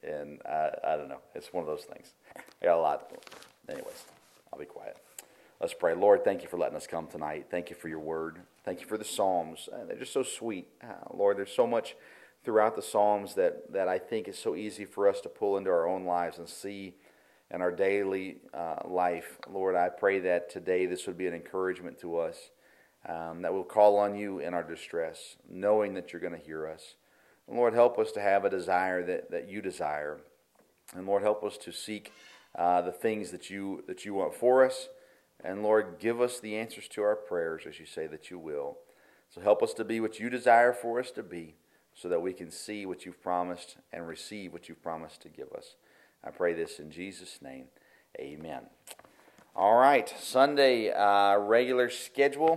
and 0.04 0.40
I, 0.46 0.70
I 0.86 0.96
don't 0.96 1.10
know, 1.10 1.22
it's 1.34 1.52
one 1.52 1.62
of 1.62 1.68
those 1.68 1.84
things. 1.84 2.14
I 2.36 2.66
got 2.66 2.78
a 2.78 2.82
lot. 2.82 3.12
Anyways, 3.70 4.06
I'll 4.52 4.60
be 4.60 4.66
quiet. 4.66 4.98
Let's 5.60 5.74
pray. 5.74 5.94
Lord, 5.96 6.24
thank 6.24 6.42
you 6.42 6.50
for 6.50 6.58
letting 6.58 6.76
us 6.76 6.88
come 6.88 7.08
tonight. 7.08 7.48
Thank 7.50 7.70
you 7.70 7.76
for 7.76 7.88
your 7.88 8.00
word. 8.00 8.40
Thank 8.66 8.82
you 8.82 8.88
for 8.88 8.98
the 8.98 9.06
Psalms. 9.06 9.70
Uh, 9.72 9.86
they're 9.86 9.98
just 9.98 10.14
so 10.14 10.24
sweet. 10.24 10.68
Uh, 10.82 10.94
Lord, 11.14 11.38
there's 11.38 11.54
so 11.54 11.66
much 11.66 11.96
throughout 12.44 12.76
the 12.76 12.82
Psalms 12.82 13.36
that, 13.36 13.72
that 13.72 13.88
I 13.88 13.98
think 14.00 14.28
is 14.28 14.38
so 14.38 14.56
easy 14.56 14.86
for 14.86 15.08
us 15.08 15.22
to 15.22 15.30
pull 15.30 15.58
into 15.58 15.70
our 15.70 15.88
own 15.88 16.06
lives 16.06 16.38
and 16.38 16.48
see 16.48 16.96
in 17.52 17.62
our 17.62 17.72
daily 17.72 18.38
uh, 18.54 18.76
life. 18.86 19.38
Lord, 19.50 19.76
I 19.76 19.90
pray 19.90 20.20
that 20.20 20.50
today 20.50 20.86
this 20.86 21.08
would 21.08 21.18
be 21.18 21.28
an 21.28 21.34
encouragement 21.34 22.00
to 22.00 22.18
us, 22.18 22.50
um, 23.08 23.42
that 23.44 23.54
we'll 23.54 23.64
call 23.64 23.98
on 23.98 24.16
you 24.16 24.40
in 24.40 24.54
our 24.54 24.64
distress, 24.64 25.38
knowing 25.50 25.94
that 25.94 26.12
you're 26.12 26.22
going 26.22 26.38
to 26.38 26.46
hear 26.46 26.68
us. 26.68 26.96
And 27.48 27.58
Lord, 27.58 27.74
help 27.74 28.00
us 28.00 28.12
to 28.14 28.22
have 28.22 28.46
a 28.46 28.50
desire 28.50 29.04
that, 29.06 29.32
that 29.32 29.50
you 29.50 29.62
desire. 29.62 30.20
And 30.96 31.06
Lord, 31.06 31.24
help 31.24 31.44
us 31.44 31.58
to 31.60 31.72
seek 31.72 32.12
uh, 32.56 32.82
the 32.82 32.92
things 32.92 33.32
that 33.32 33.50
you, 33.50 33.84
that 33.88 34.06
you 34.06 34.14
want 34.14 34.34
for 34.34 34.66
us. 34.66 34.90
And 35.44 35.64
Lord, 35.64 35.98
give 36.00 36.22
us 36.22 36.40
the 36.40 36.56
answers 36.56 36.88
to 36.90 37.04
our 37.04 37.16
prayers 37.16 37.64
as 37.68 37.80
you 37.80 37.86
say 37.86 38.08
that 38.08 38.30
you 38.30 38.40
will. 38.40 38.78
So 39.30 39.42
help 39.42 39.64
us 39.64 39.74
to 39.76 39.84
be 39.84 40.00
what 40.00 40.20
you 40.20 40.30
desire 40.30 40.74
for 40.74 41.00
us 41.00 41.12
to 41.12 41.24
be 41.24 41.56
so 41.94 42.10
that 42.10 42.22
we 42.22 42.34
can 42.34 42.52
see 42.52 42.86
what 42.86 43.06
you've 43.06 43.22
promised 43.22 43.78
and 43.92 44.08
receive 44.08 44.54
what 44.54 44.68
you've 44.68 44.84
promised 44.84 45.22
to 45.22 45.30
give 45.30 45.52
us. 45.52 45.76
I 46.24 46.32
pray 46.32 46.54
this 46.54 46.80
in 46.80 46.90
Jesus' 46.92 47.40
name. 47.42 47.66
Amen. 48.20 48.64
All 49.56 49.76
right, 49.76 50.12
Sunday 50.20 50.90
uh, 50.92 51.38
regular 51.38 51.90
schedule. 51.90 52.52